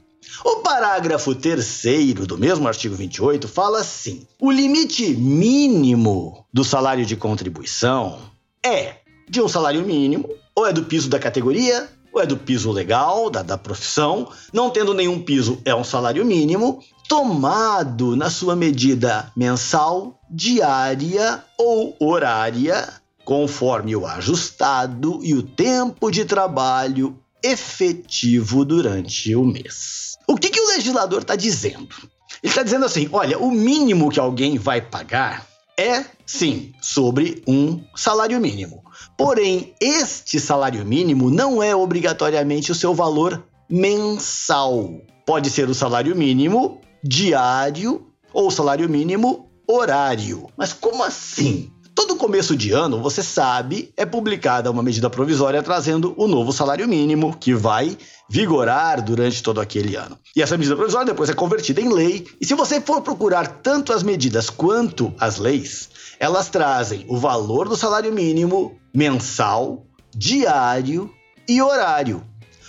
O 0.44 0.56
parágrafo 0.58 1.36
3 1.36 1.84
do 2.26 2.36
mesmo 2.36 2.68
artigo 2.68 2.96
28 2.96 3.48
fala 3.48 3.82
assim: 3.82 4.26
o 4.42 4.52
limite 4.52 5.14
mínimo 5.14 6.44
do 6.52 6.64
salário 6.64 7.06
de 7.06 7.16
contribuição 7.16 8.18
é 8.66 8.96
de 9.30 9.40
um 9.40 9.48
salário 9.48 9.84
mínimo, 9.84 10.28
ou 10.56 10.66
é 10.66 10.74
do 10.74 10.82
piso 10.82 11.10
da 11.10 11.20
categoria, 11.20 11.88
ou 12.12 12.20
é 12.20 12.26
do 12.26 12.38
piso 12.38 12.72
legal, 12.72 13.30
da, 13.30 13.44
da 13.44 13.58
profissão, 13.58 14.32
não 14.52 14.72
tendo 14.72 14.96
nenhum 14.96 15.22
piso, 15.22 15.62
é 15.64 15.76
um 15.76 15.84
salário 15.84 16.26
mínimo, 16.26 16.80
tomado 17.08 18.16
na 18.16 18.30
sua 18.30 18.56
medida 18.56 19.32
mensal, 19.36 20.20
diária 20.30 21.44
ou 21.58 21.96
horária, 22.00 22.88
conforme 23.24 23.96
o 23.96 24.06
ajustado 24.06 25.20
e 25.24 25.34
o 25.34 25.42
tempo 25.42 26.12
de 26.12 26.26
trabalho 26.26 27.18
efetivo 27.42 28.66
durante 28.66 29.36
o 29.36 29.44
mês. 29.44 30.18
O 30.28 30.36
que, 30.36 30.50
que 30.50 30.60
o 30.60 30.68
legislador 30.70 31.22
está 31.22 31.36
dizendo? 31.36 31.96
Ele 32.44 32.52
está 32.52 32.64
dizendo 32.64 32.86
assim: 32.86 33.08
olha, 33.12 33.40
o 33.40 33.52
mínimo 33.52 34.10
que 34.10 34.20
alguém 34.20 34.58
vai 34.58 34.82
pagar 34.82 35.48
é, 35.80 36.04
sim, 36.26 36.74
sobre 36.82 37.44
um 37.48 37.84
salário 37.96 38.40
mínimo. 38.42 38.84
Porém, 39.16 39.76
este 39.80 40.40
salário 40.40 40.84
mínimo 40.84 41.30
não 41.30 41.62
é 41.62 41.76
obrigatoriamente 41.76 42.72
o 42.72 42.76
seu 42.76 42.94
valor 42.94 43.44
mensal. 43.70 45.02
Pode 45.26 45.50
ser 45.50 45.70
o 45.70 45.76
salário 45.76 46.16
mínimo 46.16 46.82
diário 47.08 48.06
ou 48.34 48.52
salário 48.52 48.90
mínimo 48.90 49.50
horário. 49.68 50.48
Mas 50.58 50.74
como 50.74 51.04
assim? 51.04 51.72
Todo 51.96 52.16
começo 52.16 52.56
de 52.56 52.72
ano, 52.72 53.02
você 53.02 53.24
sabe, 53.24 53.92
é 53.98 54.06
publicada 54.06 54.70
uma 54.70 54.84
medida 54.84 55.10
provisória 55.10 55.64
trazendo 55.64 56.14
o 56.16 56.28
novo 56.28 56.54
salário 56.54 56.88
mínimo, 56.88 57.36
que 57.36 57.56
vai 57.56 57.98
vigorar 58.30 59.02
durante 59.02 59.42
todo 59.42 59.60
aquele 59.60 59.96
ano. 59.96 60.20
E 60.36 60.42
essa 60.44 60.58
medida 60.58 60.76
provisória 60.76 61.08
depois 61.08 61.30
é 61.30 61.34
convertida 61.34 61.82
em 61.82 61.92
lei, 61.92 62.28
e 62.40 62.46
se 62.46 62.54
você 62.54 62.80
for 62.80 63.02
procurar 63.02 63.48
tanto 63.64 63.94
as 63.94 64.04
medidas 64.04 64.48
quanto 64.48 65.12
as 65.20 65.38
leis, 65.38 65.90
elas 66.20 66.50
trazem 66.50 67.04
o 67.08 67.18
valor 67.18 67.68
do 67.68 67.76
salário 67.76 68.14
mínimo 68.14 68.78
mensal, 68.94 69.84
diário 70.16 71.10
e 71.50 71.62
horário. 71.64 72.22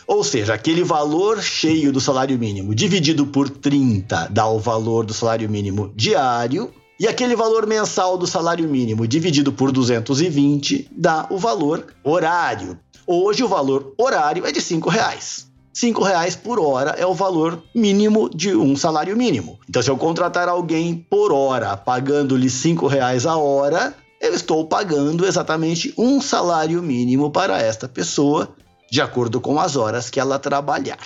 Ou 0.09 0.25
seja, 0.25 0.55
aquele 0.55 0.83
valor 0.83 1.43
cheio 1.43 1.93
do 1.93 2.00
salário 2.00 2.38
mínimo 2.38 2.75
dividido 2.75 3.27
por 3.27 3.50
30 3.50 4.29
dá 4.31 4.49
o 4.49 4.59
valor 4.59 5.05
do 5.05 5.12
salário 5.12 5.50
mínimo 5.50 5.93
diário 5.95 6.73
e 6.99 7.07
aquele 7.07 7.37
valor 7.37 7.67
mensal 7.67 8.17
do 8.17 8.27
salário 8.27 8.67
mínimo 8.67 9.07
dividido 9.07 9.53
por 9.53 9.71
220 9.71 10.88
dá 10.91 11.27
o 11.29 11.37
valor 11.37 11.88
horário. 12.03 12.79
Hoje 13.07 13.45
o 13.45 13.49
valor 13.49 13.93
horário 13.99 14.47
é 14.47 14.50
de 14.50 14.61
R$ 14.61 14.81
reais. 14.88 15.47
R$ 15.75 15.93
reais 16.03 16.35
por 16.35 16.59
hora 16.59 16.93
é 16.93 17.05
o 17.05 17.12
valor 17.12 17.62
mínimo 17.75 18.31
de 18.31 18.57
um 18.57 18.75
salário 18.77 19.15
mínimo. 19.15 19.59
Então, 19.69 19.83
se 19.83 19.91
eu 19.91 19.97
contratar 19.99 20.49
alguém 20.49 21.07
por 21.11 21.33
hora, 21.33 21.77
pagando-lhe 21.77 22.49
R$ 22.49 22.88
reais 22.88 23.27
a 23.27 23.37
hora, 23.37 23.95
eu 24.23 24.33
estou 24.33 24.67
pagando 24.67 25.27
exatamente 25.27 25.93
um 25.99 26.19
salário 26.19 26.83
mínimo 26.83 27.31
para 27.31 27.61
esta 27.61 27.87
pessoa, 27.87 28.57
de 28.90 29.00
acordo 29.00 29.40
com 29.40 29.61
as 29.61 29.76
horas 29.76 30.11
que 30.11 30.21
ela 30.21 30.38
trabalhar. 30.38 30.99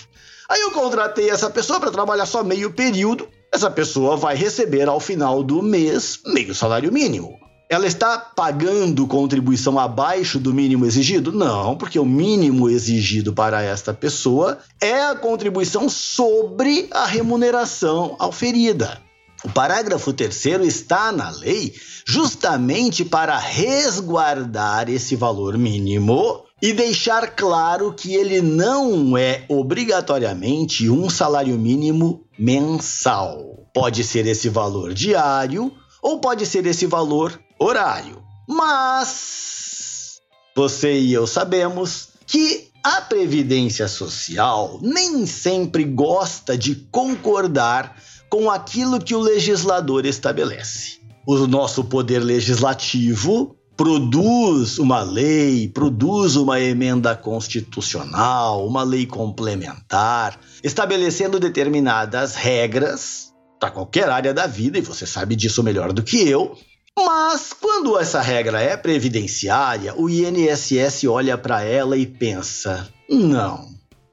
Aí 0.48 0.60
eu 0.60 0.70
contratei 0.70 1.30
essa 1.30 1.48
pessoa 1.48 1.80
para 1.80 1.90
trabalhar 1.90 2.26
só 2.26 2.44
meio 2.44 2.72
período, 2.72 3.28
essa 3.52 3.70
pessoa 3.70 4.16
vai 4.16 4.34
receber 4.34 4.88
ao 4.88 5.00
final 5.00 5.42
do 5.42 5.62
mês 5.62 6.20
meio 6.26 6.54
salário 6.54 6.92
mínimo. 6.92 7.38
Ela 7.68 7.86
está 7.86 8.18
pagando 8.18 9.06
contribuição 9.06 9.78
abaixo 9.78 10.38
do 10.38 10.52
mínimo 10.52 10.84
exigido? 10.84 11.32
Não, 11.32 11.74
porque 11.74 11.98
o 11.98 12.04
mínimo 12.04 12.68
exigido 12.68 13.32
para 13.32 13.62
esta 13.62 13.94
pessoa 13.94 14.58
é 14.78 15.04
a 15.04 15.14
contribuição 15.14 15.88
sobre 15.88 16.88
a 16.90 17.06
remuneração 17.06 18.14
auferida. 18.18 19.00
O 19.42 19.48
parágrafo 19.48 20.12
terceiro 20.12 20.64
está 20.64 21.10
na 21.10 21.30
lei 21.30 21.74
justamente 22.06 23.04
para 23.04 23.38
resguardar 23.38 24.90
esse 24.90 25.16
valor 25.16 25.56
mínimo 25.56 26.44
e 26.62 26.72
deixar 26.72 27.34
claro 27.34 27.92
que 27.92 28.14
ele 28.14 28.40
não 28.40 29.18
é 29.18 29.44
obrigatoriamente 29.48 30.88
um 30.88 31.10
salário 31.10 31.58
mínimo 31.58 32.24
mensal. 32.38 33.66
Pode 33.74 34.04
ser 34.04 34.26
esse 34.28 34.48
valor 34.48 34.94
diário 34.94 35.72
ou 36.00 36.20
pode 36.20 36.46
ser 36.46 36.64
esse 36.66 36.86
valor 36.86 37.36
horário. 37.58 38.22
Mas 38.48 40.20
você 40.54 41.00
e 41.00 41.12
eu 41.12 41.26
sabemos 41.26 42.10
que 42.24 42.70
a 42.84 43.00
Previdência 43.00 43.88
Social 43.88 44.78
nem 44.80 45.26
sempre 45.26 45.82
gosta 45.82 46.56
de 46.56 46.76
concordar 46.92 47.96
com 48.30 48.48
aquilo 48.48 49.00
que 49.00 49.16
o 49.16 49.20
legislador 49.20 50.06
estabelece. 50.06 51.00
O 51.26 51.46
nosso 51.46 51.84
poder 51.84 52.20
legislativo 52.20 53.56
produz 53.82 54.78
uma 54.78 55.02
lei, 55.02 55.66
produz 55.66 56.36
uma 56.36 56.60
emenda 56.60 57.16
constitucional, 57.16 58.64
uma 58.64 58.84
lei 58.84 59.06
complementar, 59.06 60.38
estabelecendo 60.62 61.40
determinadas 61.40 62.36
regras 62.36 63.32
para 63.58 63.72
qualquer 63.72 64.08
área 64.08 64.32
da 64.32 64.46
vida, 64.46 64.78
e 64.78 64.82
você 64.82 65.04
sabe 65.04 65.34
disso 65.34 65.64
melhor 65.64 65.92
do 65.92 66.00
que 66.00 66.28
eu. 66.28 66.56
Mas 66.96 67.52
quando 67.52 67.98
essa 67.98 68.20
regra 68.20 68.60
é 68.60 68.76
previdenciária, 68.76 69.96
o 69.96 70.08
INSS 70.08 71.02
olha 71.08 71.36
para 71.36 71.64
ela 71.64 71.96
e 71.96 72.06
pensa: 72.06 72.88
não, 73.10 73.66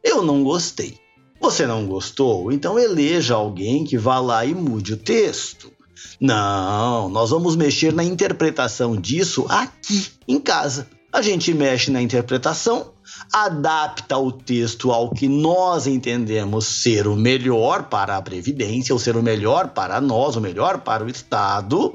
eu 0.03 0.23
não 0.23 0.43
gostei. 0.43 0.97
Você 1.39 1.67
não 1.67 1.85
gostou? 1.85 2.51
Então 2.51 2.79
eleja 2.79 3.36
alguém 3.36 3.84
que 3.84 3.99
vá 3.99 4.19
lá 4.19 4.43
e 4.43 4.55
mude 4.55 4.93
o 4.93 4.97
texto. 4.97 5.71
Não, 6.19 7.09
nós 7.09 7.29
vamos 7.29 7.55
mexer 7.55 7.93
na 7.93 8.03
interpretação 8.03 8.95
disso 8.95 9.45
aqui 9.49 10.07
em 10.27 10.39
casa. 10.39 10.88
A 11.12 11.21
gente 11.21 11.53
mexe 11.53 11.89
na 11.89 12.01
interpretação, 12.01 12.91
adapta 13.33 14.17
o 14.17 14.31
texto 14.31 14.91
ao 14.91 15.09
que 15.09 15.27
nós 15.27 15.88
entendemos 15.88 16.65
ser 16.65 17.07
o 17.07 17.15
melhor 17.15 17.83
para 17.83 18.15
a 18.15 18.21
Previdência, 18.21 18.93
ou 18.93 18.99
ser 18.99 19.17
o 19.17 19.23
melhor 19.23 19.69
para 19.69 19.99
nós, 19.99 20.35
o 20.35 20.41
melhor 20.41 20.81
para 20.81 21.03
o 21.03 21.09
Estado, 21.09 21.93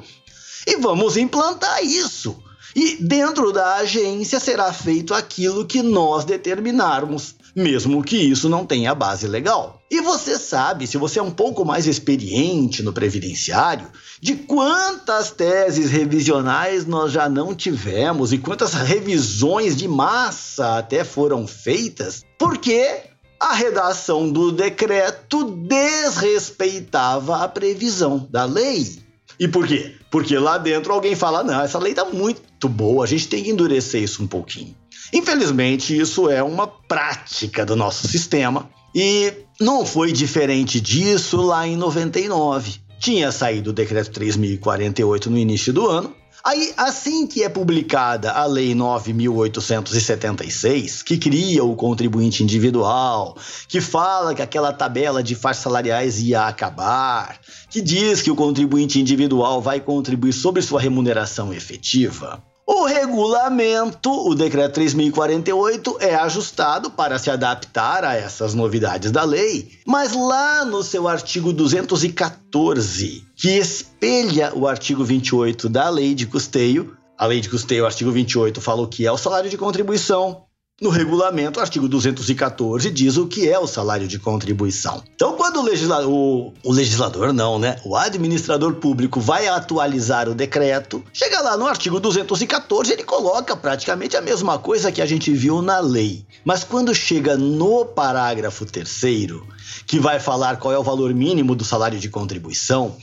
e 0.67 0.77
vamos 0.79 1.17
implantar 1.17 1.85
isso. 1.85 2.37
E 2.75 2.97
dentro 2.97 3.53
da 3.53 3.77
agência 3.77 4.41
será 4.41 4.73
feito 4.73 5.15
aquilo 5.15 5.65
que 5.65 5.81
nós 5.81 6.25
determinarmos 6.25 7.37
mesmo 7.55 8.03
que 8.03 8.17
isso 8.17 8.49
não 8.49 8.67
tenha 8.67 8.95
base 8.95 9.27
legal. 9.27 9.81
E 9.91 10.01
você 10.01 10.39
sabe, 10.39 10.87
se 10.87 10.99
você 10.99 11.19
é 11.19 11.23
um 11.23 11.31
pouco 11.31 11.65
mais 11.65 11.87
experiente 11.87 12.83
no 12.83 12.93
previdenciário, 12.93 13.87
de 14.21 14.35
quantas 14.35 15.31
teses 15.31 15.91
revisionais 15.91 16.85
nós 16.85 17.13
já 17.13 17.29
não 17.29 17.55
tivemos 17.55 18.33
e 18.33 18.39
quantas 18.39 18.75
revisões 18.75 19.77
de 19.77 19.87
massa 19.87 20.79
até 20.79 21.05
foram 21.05 21.47
feitas, 21.47 22.25
porque 22.39 23.03
a 23.39 23.53
redação 23.53 24.31
do 24.31 24.51
decreto 24.51 25.45
desrespeitava 25.45 27.45
a 27.45 27.49
previsão 27.49 28.27
da 28.31 28.45
lei. 28.45 29.05
E 29.39 29.49
por 29.49 29.67
quê? 29.67 29.97
Porque 30.11 30.39
lá 30.39 30.59
dentro 30.59 30.93
alguém 30.93 31.15
fala: 31.15 31.43
não, 31.43 31.61
essa 31.61 31.79
lei 31.79 31.93
tá 31.93 32.05
muito 32.05 32.69
boa, 32.69 33.05
a 33.05 33.07
gente 33.07 33.29
tem 33.29 33.43
que 33.43 33.51
endurecer 33.51 34.03
isso 34.03 34.23
um 34.23 34.27
pouquinho. 34.27 34.75
Infelizmente, 35.13 35.99
isso 35.99 36.31
é 36.31 36.43
uma 36.43 36.67
prática 36.67 37.65
do 37.65 37.77
nosso 37.77 38.09
sistema 38.09 38.69
e 38.95 39.33
não 39.61 39.85
foi 39.85 40.13
diferente 40.13 40.81
disso 40.81 41.43
lá 41.43 41.67
em 41.67 41.77
99. 41.77 42.77
Tinha 42.99 43.33
saído 43.33 43.71
o 43.71 43.73
decreto 43.73 44.11
3048 44.11 45.31
no 45.31 45.39
início 45.39 45.73
do 45.73 45.87
ano. 45.87 46.15
Aí, 46.45 46.75
assim 46.77 47.27
que 47.27 47.43
é 47.43 47.49
publicada 47.49 48.31
a 48.31 48.45
Lei 48.45 48.75
9.876, 48.75 51.03
que 51.03 51.17
cria 51.17 51.65
o 51.65 51.75
contribuinte 51.75 52.43
individual, 52.43 53.35
que 53.67 53.81
fala 53.81 54.35
que 54.35 54.43
aquela 54.43 54.71
tabela 54.71 55.23
de 55.23 55.35
faixas 55.35 55.63
salariais 55.63 56.21
ia 56.21 56.43
acabar, 56.43 57.41
que 57.71 57.81
diz 57.81 58.21
que 58.21 58.31
o 58.31 58.37
contribuinte 58.37 59.01
individual 59.01 59.63
vai 59.63 59.81
contribuir 59.81 60.35
sobre 60.35 60.61
sua 60.61 60.79
remuneração 60.79 61.51
efetiva, 61.51 62.43
o 62.67 62.87
regulamento, 62.87 64.11
o 64.11 64.35
decreto 64.35 64.75
3048, 64.75 65.99
é 66.01 66.15
ajustado 66.15 66.91
para 66.91 67.19
se 67.19 67.31
adaptar 67.31 68.05
a 68.05 68.15
essas 68.15 68.55
novidades 68.55 69.11
da 69.11 69.23
lei, 69.23 69.71
mas 69.87 70.15
lá 70.15 70.65
no 70.65 70.83
seu 70.83 71.07
artigo 71.07 71.53
214, 71.53 73.25
que 73.37 73.51
espelha 73.59 74.53
o 74.55 74.67
artigo 74.67 75.05
28 75.05 75.69
da 75.69 75.89
lei 75.91 76.15
de 76.15 76.27
custeio, 76.27 76.97
a 77.19 77.27
lei 77.27 77.41
de 77.41 77.51
custeio, 77.51 77.87
artigo 77.87 78.11
28, 78.11 78.61
fala 78.61 78.83
o 78.83 78.89
que 78.89 79.07
é 79.07 79.13
o 79.13 79.19
salário 79.19 79.51
de 79.51 79.59
contribuição, 79.59 80.45
no 80.85 80.91
regulamento, 80.91 81.59
o 81.59 81.63
artigo 81.63 81.89
214 81.89 82.91
diz 82.91 83.17
o 83.17 83.27
que 83.27 83.49
é 83.49 83.59
o 83.59 83.67
salário 83.67 84.07
de 84.07 84.19
contribuição. 84.19 85.03
Então, 85.15 85.35
quando 85.35 85.61
o 85.61 85.63
legislador, 85.63 86.11
o, 86.11 86.53
o 86.63 86.73
legislador 86.73 87.33
não, 87.33 87.59
né? 87.59 87.81
O 87.87 87.97
administrador 87.97 88.75
público 88.75 89.19
vai 89.19 89.49
atualizar 89.49 90.29
o 90.29 90.35
decreto, 90.35 91.03
chega 91.11 91.41
lá 91.41 91.57
no 91.57 91.67
artigo 91.67 91.99
214, 91.99 92.93
ele 92.93 93.03
coloca 93.03 93.57
praticamente 93.57 94.15
a 94.15 94.21
mesma 94.21 94.59
coisa 94.59 94.93
que 94.93 95.01
a 95.01 95.07
gente 95.07 95.33
viu 95.33 95.63
na 95.63 95.81
lei. 95.81 96.27
Mas 96.45 96.65
quando 96.65 96.95
chega 96.95 97.35
no 97.35 97.87
parágrafo 97.87 98.67
terceiro, 98.67 99.47
que 99.87 99.99
vai 99.99 100.21
falar 100.21 100.59
qual 100.59 100.75
é 100.75 100.79
o 100.79 100.83
valor 100.83 101.15
mínimo 101.15 101.55
do 101.55 101.65
salário 101.65 101.99
de 101.99 102.11
contribuição, 102.11 102.95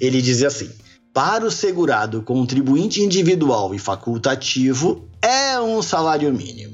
ele 0.00 0.22
diz 0.22 0.40
assim: 0.44 0.70
para 1.12 1.44
o 1.44 1.50
segurado 1.50 2.22
contribuinte 2.22 3.02
individual 3.02 3.74
e 3.74 3.78
facultativo 3.80 5.04
é 5.20 5.60
um 5.60 5.82
salário 5.82 6.32
mínimo. 6.32 6.73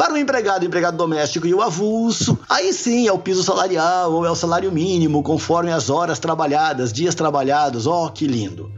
Para 0.00 0.14
o 0.14 0.16
empregado, 0.16 0.64
empregado 0.64 0.96
doméstico 0.96 1.46
e 1.46 1.52
o 1.52 1.60
avulso, 1.60 2.38
aí 2.48 2.72
sim 2.72 3.06
é 3.06 3.12
o 3.12 3.18
piso 3.18 3.42
salarial 3.42 4.10
ou 4.10 4.24
é 4.24 4.30
o 4.30 4.34
salário 4.34 4.72
mínimo, 4.72 5.22
conforme 5.22 5.70
as 5.70 5.90
horas 5.90 6.18
trabalhadas, 6.18 6.90
dias 6.90 7.14
trabalhados. 7.14 7.86
Ó, 7.86 8.06
oh, 8.06 8.10
que 8.10 8.26
lindo! 8.26 8.72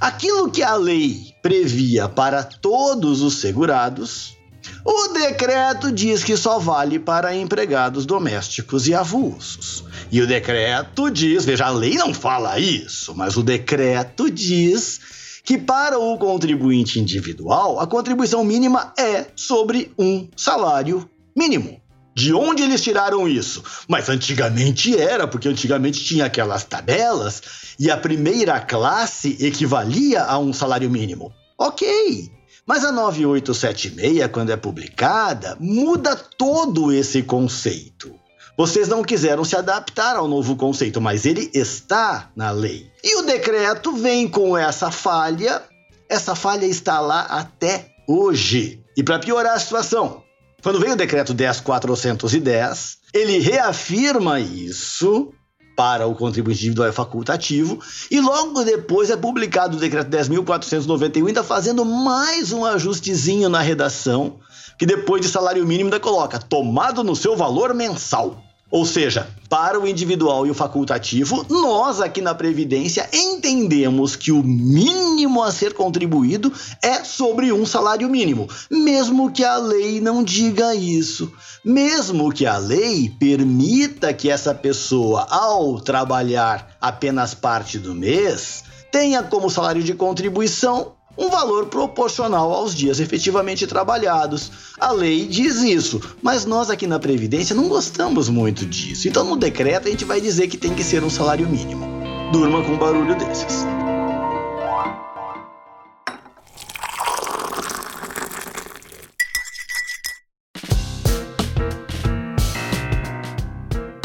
Aquilo 0.00 0.48
que 0.48 0.62
a 0.62 0.76
lei 0.76 1.34
previa 1.42 2.08
para 2.08 2.44
todos 2.44 3.22
os 3.22 3.40
segurados, 3.40 4.36
o 4.84 5.08
decreto 5.08 5.90
diz 5.90 6.22
que 6.22 6.36
só 6.36 6.60
vale 6.60 7.00
para 7.00 7.34
empregados 7.34 8.06
domésticos 8.06 8.86
e 8.86 8.94
avulsos. 8.94 9.82
E 10.12 10.22
o 10.22 10.28
decreto 10.28 11.10
diz, 11.10 11.44
veja, 11.44 11.66
a 11.66 11.70
lei 11.70 11.96
não 11.96 12.14
fala 12.14 12.56
isso, 12.60 13.16
mas 13.16 13.36
o 13.36 13.42
decreto 13.42 14.30
diz 14.30 15.00
que 15.48 15.56
para 15.56 15.98
o 15.98 16.18
contribuinte 16.18 17.00
individual, 17.00 17.80
a 17.80 17.86
contribuição 17.86 18.44
mínima 18.44 18.92
é 18.98 19.28
sobre 19.34 19.90
um 19.98 20.28
salário 20.36 21.08
mínimo. 21.34 21.80
De 22.14 22.34
onde 22.34 22.62
eles 22.62 22.82
tiraram 22.82 23.26
isso? 23.26 23.64
Mas 23.88 24.10
antigamente 24.10 24.94
era, 24.94 25.26
porque 25.26 25.48
antigamente 25.48 26.04
tinha 26.04 26.26
aquelas 26.26 26.64
tabelas 26.64 27.40
e 27.80 27.90
a 27.90 27.96
primeira 27.96 28.60
classe 28.60 29.38
equivalia 29.40 30.22
a 30.22 30.38
um 30.38 30.52
salário 30.52 30.90
mínimo. 30.90 31.32
Ok, 31.58 32.30
mas 32.66 32.84
a 32.84 32.92
9876, 32.92 34.30
quando 34.30 34.50
é 34.50 34.56
publicada, 34.58 35.56
muda 35.58 36.14
todo 36.14 36.92
esse 36.92 37.22
conceito. 37.22 38.14
Vocês 38.58 38.88
não 38.88 39.04
quiseram 39.04 39.44
se 39.44 39.54
adaptar 39.54 40.16
ao 40.16 40.26
novo 40.26 40.56
conceito, 40.56 41.00
mas 41.00 41.24
ele 41.24 41.48
está 41.54 42.28
na 42.34 42.50
lei. 42.50 42.90
E 43.04 43.14
o 43.20 43.22
decreto 43.22 43.92
vem 43.92 44.26
com 44.26 44.58
essa 44.58 44.90
falha. 44.90 45.62
Essa 46.08 46.34
falha 46.34 46.66
está 46.66 46.98
lá 46.98 47.20
até 47.20 47.92
hoje. 48.08 48.82
E 48.96 49.02
para 49.04 49.20
piorar 49.20 49.54
a 49.54 49.60
situação, 49.60 50.24
quando 50.60 50.80
veio 50.80 50.94
o 50.94 50.96
decreto 50.96 51.32
10410, 51.32 52.98
ele 53.14 53.38
reafirma 53.38 54.40
isso 54.40 55.32
para 55.76 56.08
o 56.08 56.16
contribuinte 56.16 56.62
individual 56.62 56.92
facultativo 56.92 57.78
e 58.10 58.20
logo 58.20 58.64
depois 58.64 59.08
é 59.08 59.16
publicado 59.16 59.76
o 59.76 59.80
decreto 59.80 60.10
10.491 60.10 61.28
ainda 61.28 61.44
fazendo 61.44 61.84
mais 61.84 62.50
um 62.50 62.64
ajustezinho 62.64 63.48
na 63.48 63.60
redação 63.60 64.40
que 64.76 64.84
depois 64.84 65.22
de 65.22 65.28
salário 65.28 65.64
mínimo 65.64 65.86
ainda 65.86 66.00
coloca 66.00 66.40
tomado 66.40 67.04
no 67.04 67.14
seu 67.14 67.36
valor 67.36 67.72
mensal. 67.72 68.42
Ou 68.70 68.84
seja, 68.84 69.26
para 69.48 69.80
o 69.80 69.88
individual 69.88 70.46
e 70.46 70.50
o 70.50 70.54
facultativo, 70.54 71.46
nós 71.48 72.02
aqui 72.02 72.20
na 72.20 72.34
Previdência 72.34 73.08
entendemos 73.12 74.14
que 74.14 74.30
o 74.30 74.42
mínimo 74.42 75.42
a 75.42 75.50
ser 75.50 75.72
contribuído 75.72 76.52
é 76.82 77.02
sobre 77.02 77.50
um 77.50 77.64
salário 77.64 78.10
mínimo, 78.10 78.46
mesmo 78.70 79.32
que 79.32 79.42
a 79.42 79.56
lei 79.56 80.02
não 80.02 80.22
diga 80.22 80.74
isso. 80.74 81.32
Mesmo 81.64 82.30
que 82.30 82.44
a 82.44 82.58
lei 82.58 83.10
permita 83.18 84.12
que 84.12 84.28
essa 84.28 84.54
pessoa, 84.54 85.26
ao 85.30 85.80
trabalhar 85.80 86.76
apenas 86.78 87.32
parte 87.32 87.78
do 87.78 87.94
mês, 87.94 88.64
tenha 88.92 89.22
como 89.22 89.48
salário 89.48 89.82
de 89.82 89.94
contribuição 89.94 90.97
um 91.18 91.28
valor 91.28 91.66
proporcional 91.66 92.52
aos 92.52 92.72
dias 92.72 93.00
efetivamente 93.00 93.66
trabalhados. 93.66 94.50
A 94.78 94.92
lei 94.92 95.26
diz 95.26 95.56
isso, 95.56 96.00
mas 96.22 96.44
nós 96.46 96.70
aqui 96.70 96.86
na 96.86 97.00
Previdência 97.00 97.56
não 97.56 97.68
gostamos 97.68 98.28
muito 98.28 98.64
disso. 98.64 99.08
Então 99.08 99.24
no 99.24 99.36
decreto 99.36 99.88
a 99.88 99.90
gente 99.90 100.04
vai 100.04 100.20
dizer 100.20 100.46
que 100.46 100.56
tem 100.56 100.72
que 100.72 100.84
ser 100.84 101.02
um 101.02 101.10
salário 101.10 101.48
mínimo. 101.48 101.84
Durma 102.32 102.62
com 102.62 102.72
um 102.72 102.78
barulho 102.78 103.16
desses. 103.16 103.66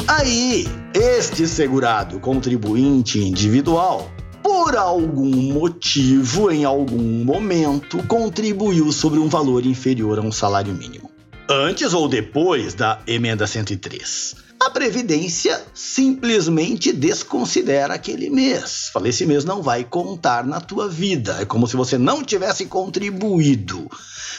Aí, 0.07 0.65
este 0.93 1.45
segurado 1.47 2.17
contribuinte 2.19 3.19
individual 3.19 4.09
por 4.43 4.75
algum 4.75 5.53
motivo, 5.53 6.51
em 6.51 6.65
algum 6.65 7.23
momento, 7.23 8.05
contribuiu 8.05 8.91
sobre 8.91 9.17
um 9.17 9.29
valor 9.29 9.65
inferior 9.65 10.19
a 10.19 10.21
um 10.21 10.31
salário 10.31 10.73
mínimo. 10.73 11.09
Antes 11.49 11.93
ou 11.93 12.07
depois 12.07 12.73
da 12.73 12.99
emenda 13.07 13.47
103. 13.47 14.35
A 14.65 14.69
Previdência 14.69 15.61
simplesmente 15.73 16.93
desconsidera 16.93 17.95
aquele 17.95 18.29
mês. 18.29 18.89
Fala, 18.93 19.09
esse 19.09 19.25
mês 19.25 19.43
não 19.43 19.61
vai 19.61 19.83
contar 19.83 20.45
na 20.45 20.61
tua 20.61 20.87
vida. 20.87 21.35
É 21.41 21.45
como 21.45 21.67
se 21.67 21.75
você 21.75 21.97
não 21.97 22.23
tivesse 22.23 22.65
contribuído. 22.67 23.89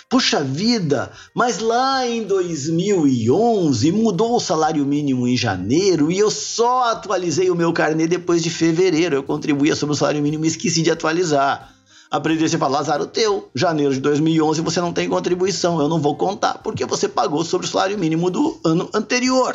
Puxa 0.09 0.43
vida, 0.43 1.13
mas 1.35 1.59
lá 1.59 2.07
em 2.07 2.23
2011 2.25 3.93
mudou 3.93 4.37
o 4.37 4.41
salário 4.41 4.87
mínimo 4.87 5.29
em 5.29 5.37
janeiro 5.37 6.11
e 6.11 6.19
eu 6.19 6.31
só 6.31 6.91
atualizei 6.91 7.51
o 7.51 7.55
meu 7.55 7.71
carnê 7.75 8.07
depois 8.07 8.43
de 8.43 8.49
fevereiro. 8.49 9.17
Eu 9.17 9.23
contribuía 9.23 9.77
sobre 9.77 9.93
o 9.93 9.97
salário 9.97 10.23
mínimo 10.23 10.47
e 10.47 10.49
esqueci 10.49 10.81
de 10.81 10.91
atualizar. 10.91 11.71
A 12.11 12.19
Previdência 12.19 12.59
fala, 12.59 12.79
Lázaro, 12.79 13.07
teu, 13.07 13.51
janeiro 13.55 13.93
de 13.93 14.01
2011 14.01 14.63
você 14.63 14.81
não 14.81 14.93
tem 14.93 15.07
contribuição, 15.07 15.83
eu 15.83 15.89
não 15.89 16.01
vou 16.01 16.17
contar, 16.17 16.63
porque 16.65 16.87
você 16.87 17.09
pagou 17.09 17.45
sobre 17.45 17.67
o 17.67 17.71
salário 17.71 17.99
mínimo 17.99 18.31
do 18.31 18.59
ano 18.65 18.89
anterior. 18.95 19.55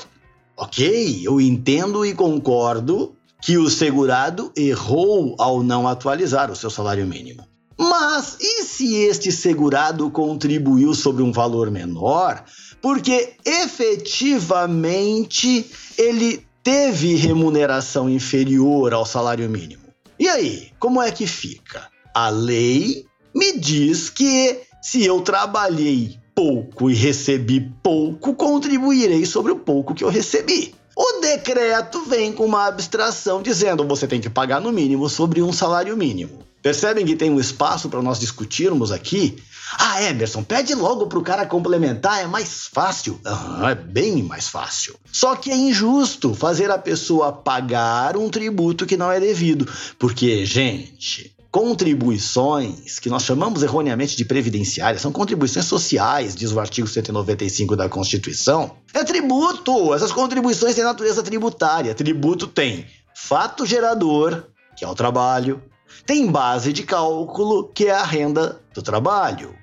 Ok, 0.61 1.21
eu 1.23 1.39
entendo 1.39 2.05
e 2.05 2.13
concordo 2.13 3.15
que 3.41 3.57
o 3.57 3.69
segurado 3.69 4.51
errou 4.57 5.33
ao 5.39 5.63
não 5.63 5.87
atualizar 5.87 6.51
o 6.51 6.55
seu 6.55 6.69
salário 6.69 7.07
mínimo. 7.07 7.47
Mas 7.77 8.35
e 8.41 8.65
se 8.65 8.93
este 8.95 9.31
segurado 9.31 10.11
contribuiu 10.11 10.93
sobre 10.93 11.23
um 11.23 11.31
valor 11.31 11.71
menor, 11.71 12.43
porque 12.81 13.35
efetivamente 13.45 15.65
ele 15.97 16.45
teve 16.61 17.15
remuneração 17.15 18.09
inferior 18.09 18.93
ao 18.93 19.05
salário 19.05 19.49
mínimo? 19.49 19.83
E 20.19 20.27
aí, 20.27 20.73
como 20.77 21.01
é 21.01 21.09
que 21.09 21.25
fica? 21.25 21.87
A 22.13 22.27
lei 22.27 23.05
me 23.33 23.57
diz 23.57 24.09
que 24.09 24.59
se 24.81 25.05
eu 25.05 25.21
trabalhei 25.21 26.18
pouco 26.39 26.89
e 26.89 26.95
recebi 26.95 27.59
pouco, 27.83 28.33
contribuirei 28.33 29.25
sobre 29.25 29.51
o 29.51 29.57
pouco 29.57 29.93
que 29.93 30.05
eu 30.05 30.09
recebi. 30.09 30.73
O 30.95 31.19
decreto 31.19 32.01
vem 32.05 32.31
com 32.31 32.45
uma 32.45 32.65
abstração 32.65 33.41
dizendo 33.41 33.85
você 33.85 34.07
tem 34.07 34.21
que 34.21 34.29
pagar 34.29 34.61
no 34.61 34.71
mínimo 34.71 35.09
sobre 35.09 35.41
um 35.41 35.51
salário 35.51 35.97
mínimo. 35.97 36.39
Percebem 36.61 37.05
que 37.05 37.17
tem 37.17 37.29
um 37.29 37.41
espaço 37.41 37.89
para 37.89 38.01
nós 38.01 38.21
discutirmos 38.21 38.89
aqui? 38.89 39.37
Ah, 39.77 40.01
Emerson, 40.01 40.41
pede 40.41 40.73
logo 40.75 41.07
para 41.07 41.19
o 41.19 41.23
cara 41.23 41.45
complementar, 41.45 42.23
é 42.23 42.27
mais 42.27 42.69
fácil. 42.71 43.19
Uhum, 43.25 43.67
é 43.67 43.75
bem 43.75 44.23
mais 44.23 44.47
fácil. 44.47 44.95
Só 45.11 45.35
que 45.35 45.51
é 45.51 45.57
injusto 45.57 46.33
fazer 46.33 46.71
a 46.71 46.77
pessoa 46.77 47.33
pagar 47.33 48.15
um 48.15 48.29
tributo 48.29 48.85
que 48.85 48.95
não 48.95 49.11
é 49.11 49.19
devido. 49.19 49.67
Porque, 49.97 50.45
gente, 50.45 51.35
contribuições, 51.51 52.99
que 52.99 53.09
nós 53.09 53.23
chamamos 53.23 53.63
erroneamente 53.63 54.15
de 54.15 54.23
previdenciárias, 54.23 55.01
são 55.01 55.11
contribuições 55.11 55.65
sociais, 55.65 56.35
diz 56.35 56.51
o 56.51 56.59
artigo 56.59 56.87
195 56.87 57.75
da 57.75 57.89
Constituição. 57.89 58.75
É 58.93 59.03
tributo! 59.03 59.93
Essas 59.93 60.11
contribuições 60.11 60.75
têm 60.75 60.83
natureza 60.83 61.23
tributária. 61.23 61.95
Tributo 61.95 62.47
tem 62.47 62.85
fato 63.15 63.65
gerador, 63.65 64.43
que 64.77 64.85
é 64.85 64.87
o 64.87 64.95
trabalho, 64.95 65.61
tem 66.05 66.29
base 66.31 66.71
de 66.71 66.83
cálculo, 66.83 67.67
que 67.73 67.85
é 67.85 67.91
a 67.91 68.03
renda 68.03 68.61
do 68.73 68.81
trabalho. 68.81 69.55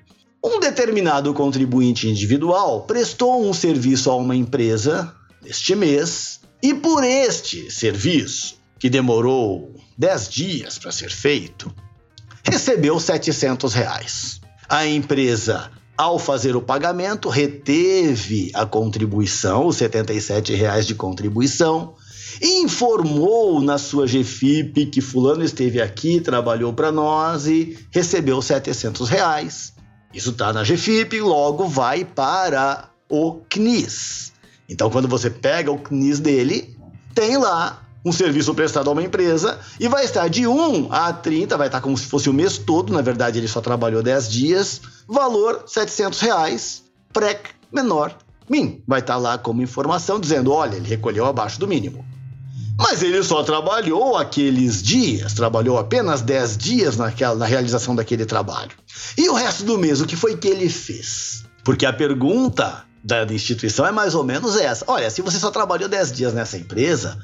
Um 0.43 0.59
determinado 0.59 1.33
contribuinte 1.33 2.07
individual 2.07 2.81
prestou 2.81 3.43
um 3.43 3.53
serviço 3.53 4.11
a 4.11 4.15
uma 4.15 4.35
empresa 4.35 5.13
neste 5.41 5.73
mês 5.75 6.41
e 6.61 6.73
por 6.73 7.03
este 7.03 7.71
serviço, 7.71 8.57
que 8.77 8.89
demorou 8.89 9.73
10 9.97 10.29
dias 10.29 10.77
para 10.77 10.91
ser 10.91 11.09
feito, 11.09 11.73
recebeu 12.43 12.99
700 12.99 13.73
reais. 13.73 14.39
A 14.69 14.85
empresa, 14.85 15.71
ao 15.97 16.19
fazer 16.19 16.55
o 16.55 16.61
pagamento, 16.61 17.29
reteve 17.29 18.51
a 18.53 18.65
contribuição, 18.65 19.65
os 19.65 19.77
77 19.77 20.53
reais 20.53 20.85
de 20.85 20.93
contribuição, 20.93 21.95
e 22.39 22.61
informou 22.61 23.59
na 23.61 23.79
sua 23.79 24.05
GFIP 24.05 24.85
que 24.87 25.01
fulano 25.01 25.43
esteve 25.43 25.81
aqui, 25.81 26.21
trabalhou 26.21 26.71
para 26.73 26.91
nós 26.91 27.47
e 27.47 27.77
recebeu 27.89 28.41
700 28.41 29.09
reais. 29.09 29.73
Isso 30.13 30.29
está 30.29 30.53
na 30.53 30.63
GFIP, 30.63 31.19
logo 31.21 31.67
vai 31.67 32.05
para 32.05 32.91
o 33.09 33.41
CNIS. 33.49 34.33
Então, 34.69 34.89
quando 34.89 35.07
você 35.07 35.29
pega 35.29 35.71
o 35.71 35.79
CNIS 35.79 36.19
dele, 36.19 36.77
tem 37.15 37.37
lá 37.37 37.86
um 38.07 38.11
serviço 38.11 38.53
prestado 38.53 38.89
a 38.89 38.93
uma 38.93 39.03
empresa 39.03 39.59
e 39.79 39.87
vai 39.87 40.05
estar 40.05 40.27
de 40.29 40.47
1 40.47 40.91
a 40.91 41.11
30, 41.11 41.57
vai 41.57 41.67
estar 41.67 41.81
como 41.81 41.97
se 41.97 42.05
fosse 42.05 42.29
o 42.29 42.33
mês 42.33 42.57
todo, 42.57 42.93
na 42.93 43.01
verdade 43.01 43.37
ele 43.37 43.47
só 43.47 43.59
trabalhou 43.59 44.01
10 44.01 44.29
dias, 44.29 44.81
valor 45.07 45.63
700 45.67 46.19
reais, 46.21 46.83
PREC 47.11 47.49
menor, 47.71 48.15
MIN. 48.49 48.81
Vai 48.87 49.01
estar 49.01 49.17
lá 49.17 49.37
como 49.37 49.61
informação 49.61 50.19
dizendo, 50.19 50.51
olha, 50.53 50.75
ele 50.75 50.87
recolheu 50.87 51.25
abaixo 51.25 51.59
do 51.59 51.67
mínimo. 51.67 52.05
Mas 52.79 53.01
ele 53.01 53.21
só 53.23 53.43
trabalhou 53.43 54.15
aqueles 54.15 54.83
dias, 54.83 55.33
trabalhou 55.33 55.77
apenas 55.77 56.21
10 56.21 56.57
dias 56.57 56.95
naquela, 56.95 57.35
na 57.35 57.45
realização 57.45 57.95
daquele 57.95 58.25
trabalho. 58.25 58.71
E 59.17 59.27
o 59.27 59.33
resto 59.33 59.63
do 59.63 59.77
mês, 59.77 59.99
o 59.99 60.05
que 60.05 60.15
foi 60.15 60.37
que 60.37 60.47
ele 60.47 60.69
fez? 60.69 61.43
Porque 61.63 61.85
a 61.85 61.91
pergunta 61.91 62.85
da 63.03 63.23
instituição 63.33 63.85
é 63.85 63.91
mais 63.91 64.13
ou 64.13 64.23
menos 64.23 64.55
essa: 64.55 64.85
olha, 64.87 65.09
se 65.09 65.21
você 65.21 65.39
só 65.39 65.49
trabalhou 65.49 65.89
10 65.89 66.11
dias 66.11 66.33
nessa 66.33 66.57
empresa, 66.57 67.17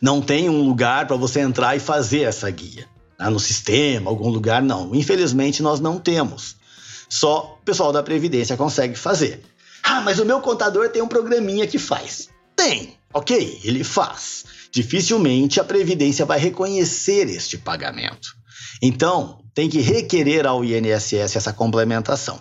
Não 0.00 0.22
tem 0.22 0.48
um 0.48 0.62
lugar 0.62 1.06
para 1.06 1.16
você 1.16 1.40
entrar 1.40 1.76
e 1.76 1.80
fazer 1.80 2.22
essa 2.22 2.50
guia. 2.50 2.88
Tá? 3.20 3.30
No 3.30 3.38
sistema, 3.38 4.10
algum 4.10 4.30
lugar, 4.30 4.62
não. 4.62 4.94
Infelizmente, 4.94 5.62
nós 5.62 5.78
não 5.78 5.98
temos. 5.98 6.56
Só 7.06 7.58
o 7.60 7.64
pessoal 7.64 7.92
da 7.92 8.02
Previdência 8.02 8.56
consegue 8.56 8.96
fazer. 8.96 9.42
Ah, 9.82 10.00
mas 10.00 10.18
o 10.18 10.24
meu 10.24 10.40
contador 10.40 10.88
tem 10.88 11.02
um 11.02 11.08
programinha 11.08 11.66
que 11.66 11.78
faz. 11.78 12.30
Tem, 12.56 12.96
ok, 13.12 13.60
ele 13.62 13.84
faz. 13.84 14.46
Dificilmente 14.72 15.60
a 15.60 15.64
Previdência 15.64 16.24
vai 16.24 16.38
reconhecer 16.38 17.28
este 17.28 17.58
pagamento. 17.58 18.34
Então, 18.80 19.44
tem 19.52 19.68
que 19.68 19.80
requerer 19.80 20.46
ao 20.46 20.64
INSS 20.64 21.36
essa 21.36 21.52
complementação. 21.52 22.40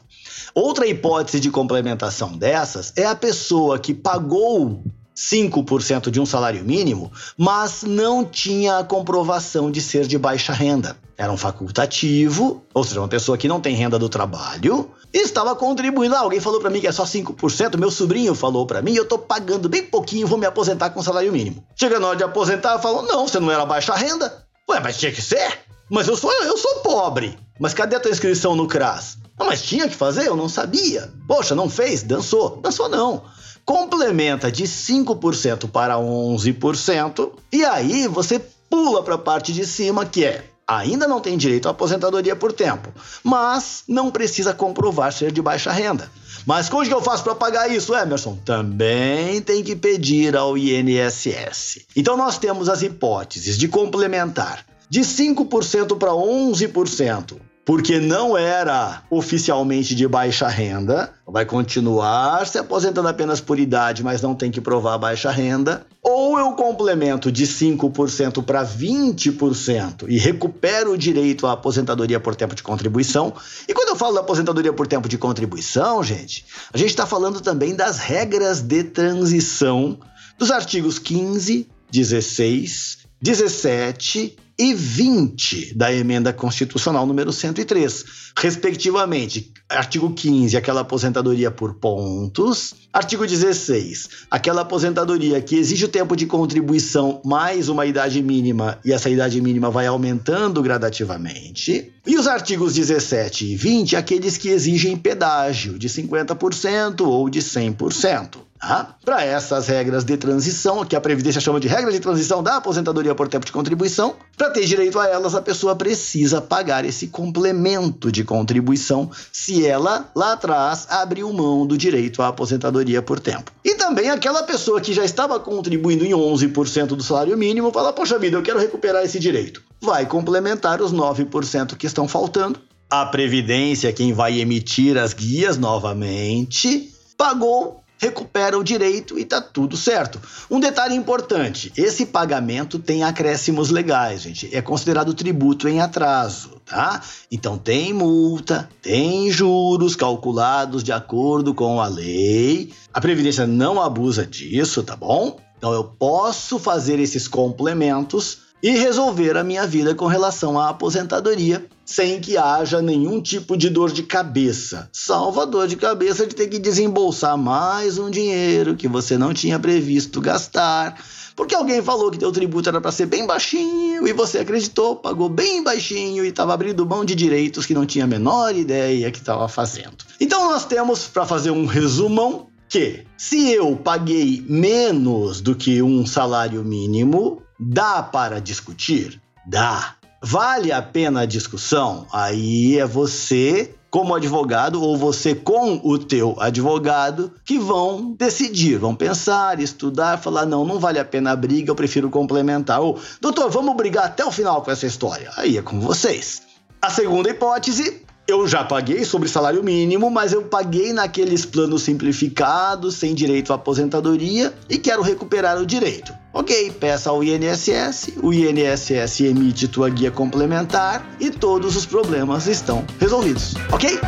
Outra 0.56 0.88
hipótese 0.88 1.42
de 1.42 1.52
complementação 1.52 2.38
dessas 2.38 2.94
é 2.96 3.04
a 3.06 3.16
pessoa 3.16 3.80
que 3.80 3.94
pagou 3.94 4.82
5% 5.20 6.10
de 6.10 6.22
um 6.22 6.26
salário 6.26 6.64
mínimo, 6.64 7.12
mas 7.38 7.84
não 7.84 8.24
tinha 8.24 8.78
a 8.78 8.84
comprovação 8.86 9.70
de 9.70 9.82
ser 9.82 10.08
de 10.08 10.18
baixa 10.18 10.54
renda. 10.54 10.96
Era 11.18 11.30
um 11.30 11.36
facultativo, 11.36 12.64
ou 12.74 12.86
seja, 12.86 13.02
uma 13.02 13.08
pessoa 13.10 13.38
que 13.38 13.50
não 13.50 13.60
tem 13.60 13.76
renda 13.76 14.00
do 14.00 14.08
trabalho, 14.08 14.90
estava 15.14 15.54
contribuindo. 15.58 16.16
Ah, 16.16 16.20
alguém 16.20 16.40
falou 16.40 16.62
para 16.62 16.70
mim 16.70 16.80
que 16.80 16.88
é 16.88 16.92
só 16.94 17.04
5%, 17.04 17.78
meu 17.78 17.92
sobrinho 17.92 18.34
falou 18.34 18.66
para 18.66 18.82
mim, 18.82 18.94
eu 18.94 19.04
tô 19.04 19.20
pagando 19.20 19.68
bem 19.68 19.84
pouquinho, 19.84 20.26
vou 20.26 20.38
me 20.38 20.46
aposentar 20.46 20.92
com 20.92 21.04
salário 21.04 21.34
mínimo. 21.34 21.66
Chega 21.76 22.00
na 22.00 22.08
hora 22.08 22.18
de 22.18 22.24
aposentar, 22.24 22.80
falam: 22.80 23.04
"Não, 23.04 23.28
você 23.28 23.42
não 23.42 23.52
era 23.52 23.66
baixa 23.66 23.94
renda". 23.96 24.46
Ué, 24.70 24.80
mas 24.80 24.98
tinha 24.98 25.12
que 25.12 25.22
ser? 25.22 25.60
Mas 25.90 26.08
eu 26.08 26.16
sou 26.16 26.32
eu 26.32 26.58
sou 26.58 26.76
pobre. 26.76 27.38
Mas 27.60 27.74
cadê 27.74 27.98
a 27.98 28.00
tua 28.00 28.12
inscrição 28.12 28.56
no 28.56 28.68
CRAS? 28.68 29.18
Não, 29.38 29.48
mas 29.48 29.62
tinha 29.62 29.90
que 29.90 29.96
fazer, 29.96 30.28
eu 30.28 30.38
não 30.38 30.48
sabia. 30.48 31.12
Poxa, 31.28 31.54
não 31.54 31.70
fez? 31.70 32.04
Dançou. 32.04 32.62
Dançou 32.62 32.88
não 32.88 33.24
complementa 33.70 34.52
de 34.52 34.64
5% 34.64 35.70
para 35.70 35.94
11%, 35.94 37.34
e 37.54 37.64
aí 37.64 38.08
você 38.08 38.42
pula 38.68 39.04
para 39.04 39.14
a 39.14 39.20
parte 39.20 39.54
de 39.54 39.64
cima 39.64 40.08
que 40.08 40.26
é 40.26 40.44
ainda 40.68 41.08
não 41.08 41.20
tem 41.20 41.38
direito 41.38 41.68
à 41.68 41.72
aposentadoria 41.72 42.36
por 42.36 42.52
tempo, 42.52 42.90
mas 43.24 43.84
não 43.88 44.10
precisa 44.10 44.56
comprovar 44.56 45.14
ser 45.14 45.32
de 45.32 45.40
baixa 45.40 45.72
renda. 45.72 46.12
Mas 46.48 46.68
como 46.68 46.84
que 46.84 46.92
eu 46.92 47.02
faço 47.02 47.24
para 47.24 47.36
pagar 47.36 47.70
isso, 47.72 47.96
Emerson? 47.96 48.40
Também 48.44 49.40
tem 49.40 49.64
que 49.64 49.76
pedir 49.76 50.36
ao 50.36 50.58
INSS. 50.58 51.86
Então 51.96 52.18
nós 52.18 52.40
temos 52.40 52.70
as 52.70 52.82
hipóteses 52.82 53.56
de 53.56 53.68
complementar 53.68 54.66
de 54.90 55.02
5% 55.02 55.96
para 55.96 56.12
11%, 56.12 57.36
porque 57.70 58.00
não 58.00 58.36
era 58.36 59.04
oficialmente 59.12 59.94
de 59.94 60.08
baixa 60.08 60.48
renda, 60.48 61.14
vai 61.24 61.46
continuar 61.46 62.48
se 62.48 62.58
aposentando 62.58 63.08
apenas 63.08 63.40
por 63.40 63.60
idade, 63.60 64.04
mas 64.04 64.24
não 64.24 64.34
tem 64.34 64.50
que 64.50 64.60
provar 64.60 64.98
baixa 64.98 65.30
renda, 65.30 65.86
ou 66.02 66.40
eu 66.40 66.54
complemento 66.54 67.32
de 67.32 67.46
5% 67.46 68.44
para 68.44 68.66
20% 68.66 70.06
e 70.08 70.18
recupero 70.18 70.94
o 70.94 70.98
direito 70.98 71.46
à 71.46 71.52
aposentadoria 71.52 72.20
por 72.20 72.36
tempo 72.36 72.56
de 72.56 72.64
contribuição. 72.64 73.36
E 73.68 73.74
quando 73.76 73.90
eu 73.90 73.96
falo 73.96 74.16
da 74.16 74.22
aposentadoria 74.22 74.74
por 74.74 74.88
tempo 74.88 75.08
de 75.08 75.20
contribuição, 75.20 76.04
gente, 76.04 76.48
a 76.74 76.78
gente 76.80 76.90
está 76.90 77.06
falando 77.06 77.40
também 77.40 77.76
das 77.76 78.00
regras 78.00 78.62
de 78.62 78.84
transição 78.84 80.00
dos 80.40 80.50
artigos 80.50 80.98
15, 80.98 81.70
16, 81.92 82.98
17 83.22 84.49
e 84.60 84.74
20 84.74 85.74
da 85.74 85.94
emenda 85.94 86.34
constitucional 86.34 87.06
número 87.06 87.32
103, 87.32 88.04
respectivamente. 88.38 89.54
Artigo 89.70 90.12
15, 90.12 90.58
aquela 90.58 90.82
aposentadoria 90.82 91.50
por 91.50 91.76
pontos. 91.76 92.76
Artigo 92.92 93.26
16, 93.26 94.10
aquela 94.30 94.62
aposentadoria 94.62 95.42
que 95.42 95.56
exige 95.56 95.86
o 95.86 95.88
tempo 95.88 96.14
de 96.14 96.26
contribuição 96.26 97.22
mais 97.24 97.70
uma 97.70 97.86
idade 97.86 98.22
mínima 98.22 98.78
e 98.84 98.92
essa 98.92 99.10
idade 99.10 99.40
mínima 99.40 99.70
vai 99.70 99.88
aumentando 99.88 100.62
gradativamente. 100.62 101.94
E 102.06 102.18
os 102.18 102.28
artigos 102.28 102.74
17 102.74 103.46
e 103.46 103.56
20, 103.56 103.96
aqueles 103.96 104.38
que 104.38 104.50
exigem 104.50 104.98
pedágio 104.98 105.78
de 105.78 105.90
50% 105.90 107.02
ou 107.02 107.30
de 107.30 107.40
100%. 107.40 108.50
Tá? 108.60 108.96
Para 109.06 109.24
essas 109.24 109.68
regras 109.68 110.04
de 110.04 110.18
transição, 110.18 110.84
que 110.84 110.96
a 110.96 111.00
Previdência 111.00 111.40
chama 111.40 111.62
de 111.62 111.68
regras 111.70 111.94
de 111.94 112.02
transição 112.02 112.44
da 112.44 112.58
aposentadoria 112.58 113.16
por 113.16 113.30
tempo 113.30 113.46
de 113.46 113.54
contribuição, 113.54 114.16
para 114.38 114.50
ter 114.50 114.66
direito 114.66 115.00
a 115.00 115.08
elas, 115.08 115.34
a 115.34 115.42
pessoa 115.42 115.78
precisa 115.78 116.42
pagar 116.42 116.84
esse 116.84 117.08
complemento 117.08 118.12
de 118.12 118.26
contribuição 118.26 119.10
se 119.32 119.66
ela, 119.66 120.12
lá 120.14 120.34
atrás, 120.34 120.88
abriu 120.90 121.32
mão 121.32 121.66
do 121.66 121.78
direito 121.78 122.22
à 122.22 122.28
aposentadoria 122.28 123.02
por 123.02 123.20
tempo. 123.20 123.50
E 123.64 123.76
também 123.76 124.10
aquela 124.10 124.44
pessoa 124.44 124.82
que 124.82 124.92
já 124.92 125.06
estava 125.06 125.40
contribuindo 125.40 126.06
em 126.06 126.12
11% 126.12 126.88
do 126.88 127.04
salário 127.04 127.38
mínimo 127.38 127.72
fala: 127.72 127.94
Poxa 127.94 128.20
vida, 128.20 128.36
eu 128.36 128.44
quero 128.44 128.60
recuperar 128.60 129.06
esse 129.06 129.20
direito. 129.20 129.64
Vai 129.82 130.06
complementar 130.06 130.82
os 130.82 130.94
9% 130.94 131.76
que 131.76 131.88
estão 131.88 132.08
faltando 132.08 132.60
A 132.90 133.06
Previdência, 133.06 133.94
quem 133.94 134.14
vai 134.14 134.40
emitir 134.40 134.98
as 134.98 135.14
guias 135.14 135.58
novamente, 135.58 136.94
pagou 137.18 137.80
recupera 138.00 138.58
o 138.58 138.64
direito 138.64 139.20
e 139.20 139.26
tá 139.26 139.42
tudo 139.42 139.78
certo. 139.78 140.20
Um 140.50 140.60
detalhe 140.60 140.96
importante: 140.96 141.72
esse 141.78 142.08
pagamento 142.08 142.80
tem 142.80 143.04
acréscimos 143.04 143.70
legais, 143.70 144.22
gente. 144.22 144.50
É 144.56 144.62
considerado 144.62 145.14
tributo 145.14 145.68
em 145.68 145.82
atraso, 145.82 146.62
tá? 146.66 147.04
Então 147.30 147.58
tem 147.58 147.94
multa, 147.94 148.70
tem 148.82 149.30
juros 149.30 149.96
calculados 149.96 150.84
de 150.84 150.92
acordo 150.92 151.54
com 151.54 151.80
a 151.82 151.88
lei. 151.88 152.72
A 152.94 153.02
Previdência 153.02 153.46
não 153.46 153.82
abusa 153.82 154.26
disso, 154.26 154.82
tá 154.82 154.96
bom? 154.96 155.38
Então 155.58 155.74
eu 155.74 155.84
posso 155.84 156.58
fazer 156.58 157.00
esses 157.00 157.28
complementos 157.28 158.49
e 158.62 158.72
resolver 158.72 159.38
a 159.38 159.44
minha 159.44 159.66
vida 159.66 159.96
com 159.96 160.06
relação 160.06 160.60
à 160.60 160.70
aposentadoria 160.70 161.66
sem 161.86 162.20
que 162.20 162.38
haja 162.38 162.82
nenhum 162.82 163.20
tipo 163.20 163.58
de 163.58 163.70
dor 163.70 163.92
de 163.92 164.04
cabeça. 164.04 164.90
Salva 164.94 165.46
dor 165.46 165.68
de 165.68 165.76
cabeça 165.76 166.28
de 166.28 166.36
ter 166.36 166.48
que 166.48 166.60
desembolsar 166.60 167.38
mais 167.38 167.98
um 167.98 168.12
dinheiro 168.12 168.76
que 168.76 168.88
você 168.88 169.18
não 169.18 169.34
tinha 169.34 169.58
previsto 169.58 170.22
gastar, 170.22 171.02
porque 171.36 171.56
alguém 171.56 171.82
falou 171.82 172.12
que 172.12 172.20
teu 172.20 172.32
tributo 172.32 172.70
era 172.70 172.80
para 172.80 172.92
ser 172.92 173.08
bem 173.08 173.26
baixinho 173.26 174.08
e 174.08 174.14
você 174.14 174.40
acreditou, 174.40 174.98
pagou 174.98 175.30
bem 175.30 175.64
baixinho 175.64 176.24
e 176.24 176.28
estava 176.28 176.54
abrindo 176.54 176.86
mão 176.86 177.04
de 177.04 177.16
direitos 177.16 177.66
que 177.66 177.74
não 177.74 177.86
tinha 177.86 178.04
a 178.04 178.08
menor 178.08 178.56
ideia 178.56 179.10
que 179.10 179.20
estava 179.20 179.48
fazendo. 179.48 179.98
Então 180.20 180.52
nós 180.52 180.66
temos 180.66 181.08
para 181.08 181.26
fazer 181.26 181.50
um 181.50 181.66
resumão 181.66 182.48
que 182.68 183.04
se 183.18 183.50
eu 183.50 183.76
paguei 183.76 184.46
menos 184.48 185.42
do 185.42 185.56
que 185.56 185.82
um 185.82 186.06
salário 186.06 186.64
mínimo, 186.64 187.42
Dá 187.60 188.02
para 188.02 188.40
discutir? 188.40 189.22
Dá. 189.46 189.96
Vale 190.22 190.72
a 190.72 190.82
pena 190.82 191.22
a 191.22 191.26
discussão? 191.26 192.08
Aí 192.12 192.80
é 192.80 192.86
você 192.86 193.76
como 193.90 194.16
advogado 194.16 194.82
ou 194.82 194.96
você 194.96 195.34
com 195.36 195.82
o 195.84 195.98
teu 195.98 196.36
advogado 196.40 197.34
que 197.44 197.58
vão 197.58 198.14
decidir, 198.14 198.78
vão 198.78 198.96
pensar, 198.96 199.60
estudar, 199.60 200.20
falar 200.20 200.46
não, 200.46 200.64
não 200.64 200.80
vale 200.80 201.00
a 201.00 201.06
pena 201.06 201.32
a 201.32 201.36
briga, 201.36 201.72
eu 201.72 201.76
prefiro 201.76 202.10
complementar. 202.10 202.80
Ou, 202.80 203.00
doutor, 203.20 203.50
vamos 203.50 203.76
brigar 203.76 204.06
até 204.06 204.24
o 204.24 204.32
final 204.32 204.62
com 204.62 204.72
essa 204.72 204.86
história. 204.86 205.32
Aí 205.36 205.58
é 205.58 205.62
com 205.62 205.80
vocês. 205.80 206.44
A 206.82 206.90
segunda 206.90 207.30
hipótese 207.30 208.06
eu 208.30 208.48
já 208.48 208.64
paguei 208.64 209.04
sobre 209.04 209.28
salário 209.28 209.64
mínimo, 209.64 210.10
mas 210.12 210.32
eu 210.34 210.44
paguei 210.44 210.94
naqueles 210.94 211.46
planos 211.46 211.82
simplificados, 211.82 212.96
sem 212.96 213.16
direito 213.16 213.52
à 213.52 213.56
aposentadoria 213.56 214.54
e 214.70 214.78
quero 214.78 215.02
recuperar 215.02 215.58
o 215.58 215.66
direito. 215.66 216.14
Ok, 216.32 216.72
peça 216.80 217.10
ao 217.10 217.24
INSS, 217.24 218.12
o 218.22 218.32
INSS 218.32 219.22
emite 219.22 219.68
tua 219.68 219.90
guia 219.90 220.12
complementar 220.12 221.04
e 221.20 221.32
todos 221.32 221.76
os 221.76 221.88
problemas 221.88 222.46
estão 222.46 222.86
resolvidos. 223.00 223.56
Ok? 223.72 224.00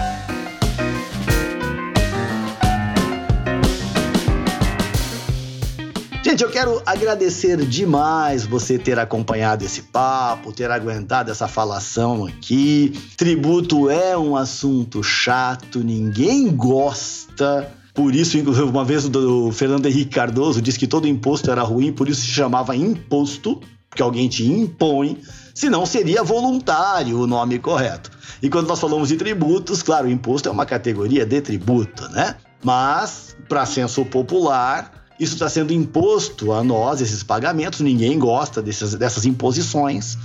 Gente, 6.32 6.44
eu 6.46 6.50
quero 6.50 6.82
agradecer 6.86 7.58
demais 7.58 8.46
você 8.46 8.80
ter 8.80 8.98
acompanhado 8.98 9.66
esse 9.66 9.82
papo, 9.82 10.54
ter 10.54 10.72
aguentado 10.72 11.30
essa 11.30 11.46
falação 11.46 12.26
aqui. 12.26 12.94
Tributo 13.18 13.90
é 13.90 14.18
um 14.18 14.38
assunto 14.38 15.04
chato, 15.04 15.80
ninguém 15.84 16.50
gosta. 16.56 17.70
Por 17.94 18.16
isso, 18.16 18.38
inclusive, 18.38 18.66
uma 18.66 18.86
vez 18.86 19.04
o 19.14 19.52
Fernando 19.52 19.88
Henrique 19.88 20.16
Cardoso 20.16 20.62
disse 20.62 20.80
que 20.80 20.88
todo 20.88 21.06
imposto 21.06 21.52
era 21.52 21.64
ruim, 21.64 21.92
por 21.92 22.08
isso 22.08 22.22
se 22.22 22.28
chamava 22.28 22.78
imposto, 22.78 23.60
porque 23.90 24.02
alguém 24.02 24.30
te 24.30 24.50
impõe, 24.50 25.22
senão 25.54 25.86
seria 25.86 26.24
voluntário 26.24 27.20
o 27.20 27.28
nome 27.28 27.60
correto. 27.60 28.10
E 28.42 28.50
quando 28.50 28.70
nós 28.70 28.80
falamos 28.80 29.10
de 29.10 29.18
tributos, 29.18 29.84
claro, 29.84 30.08
o 30.08 30.10
imposto 30.10 30.48
é 30.48 30.52
uma 30.54 30.66
categoria 30.66 31.26
de 31.26 31.42
tributo, 31.42 32.08
né? 32.08 32.38
Mas, 32.64 33.36
para 33.50 33.66
senso 33.66 34.06
popular, 34.06 35.01
isso 35.22 35.36
está 35.36 35.48
sendo 35.48 35.72
imposto 35.72 36.52
a 36.52 36.64
nós, 36.64 37.00
esses 37.00 37.22
pagamentos, 37.22 37.80
ninguém 37.80 38.18
gosta 38.18 38.60
dessas, 38.60 38.96
dessas 38.96 39.24
imposições, 39.24 40.18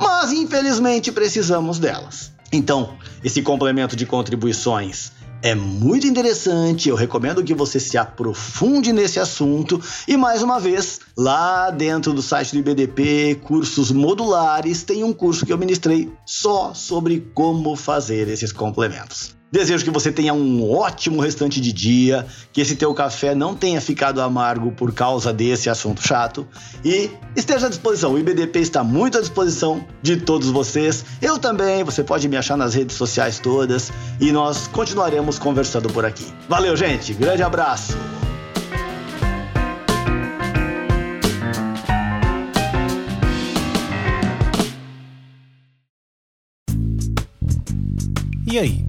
mas 0.00 0.32
infelizmente 0.32 1.12
precisamos 1.12 1.78
delas. 1.78 2.32
Então, 2.50 2.96
esse 3.22 3.42
complemento 3.42 3.94
de 3.94 4.06
contribuições 4.06 5.12
é 5.42 5.54
muito 5.54 6.06
interessante, 6.06 6.88
eu 6.88 6.96
recomendo 6.96 7.44
que 7.44 7.54
você 7.54 7.78
se 7.78 7.98
aprofunde 7.98 8.90
nesse 8.90 9.20
assunto. 9.20 9.80
E 10.08 10.16
mais 10.16 10.42
uma 10.42 10.58
vez, 10.58 10.98
lá 11.14 11.70
dentro 11.70 12.14
do 12.14 12.22
site 12.22 12.52
do 12.52 12.58
IBDP, 12.58 13.38
cursos 13.44 13.92
modulares, 13.92 14.82
tem 14.82 15.04
um 15.04 15.12
curso 15.12 15.44
que 15.44 15.52
eu 15.52 15.58
ministrei 15.58 16.10
só 16.24 16.72
sobre 16.72 17.30
como 17.34 17.76
fazer 17.76 18.28
esses 18.28 18.50
complementos. 18.50 19.37
Desejo 19.50 19.82
que 19.82 19.90
você 19.90 20.12
tenha 20.12 20.34
um 20.34 20.70
ótimo 20.70 21.20
restante 21.20 21.58
de 21.58 21.72
dia, 21.72 22.26
que 22.52 22.60
esse 22.60 22.76
teu 22.76 22.92
café 22.92 23.34
não 23.34 23.54
tenha 23.54 23.80
ficado 23.80 24.20
amargo 24.20 24.72
por 24.72 24.92
causa 24.92 25.32
desse 25.32 25.70
assunto 25.70 26.06
chato 26.06 26.46
e 26.84 27.10
esteja 27.34 27.66
à 27.66 27.68
disposição. 27.70 28.12
O 28.12 28.18
IBDP 28.18 28.58
está 28.58 28.84
muito 28.84 29.16
à 29.16 29.20
disposição 29.22 29.82
de 30.02 30.18
todos 30.18 30.50
vocês. 30.50 31.02
Eu 31.22 31.38
também, 31.38 31.82
você 31.82 32.04
pode 32.04 32.28
me 32.28 32.36
achar 32.36 32.58
nas 32.58 32.74
redes 32.74 32.96
sociais 32.96 33.38
todas 33.38 33.90
e 34.20 34.30
nós 34.32 34.68
continuaremos 34.68 35.38
conversando 35.38 35.88
por 35.88 36.04
aqui. 36.04 36.26
Valeu, 36.46 36.76
gente. 36.76 37.14
Grande 37.14 37.42
abraço. 37.42 37.96
E 48.50 48.58
aí? 48.58 48.88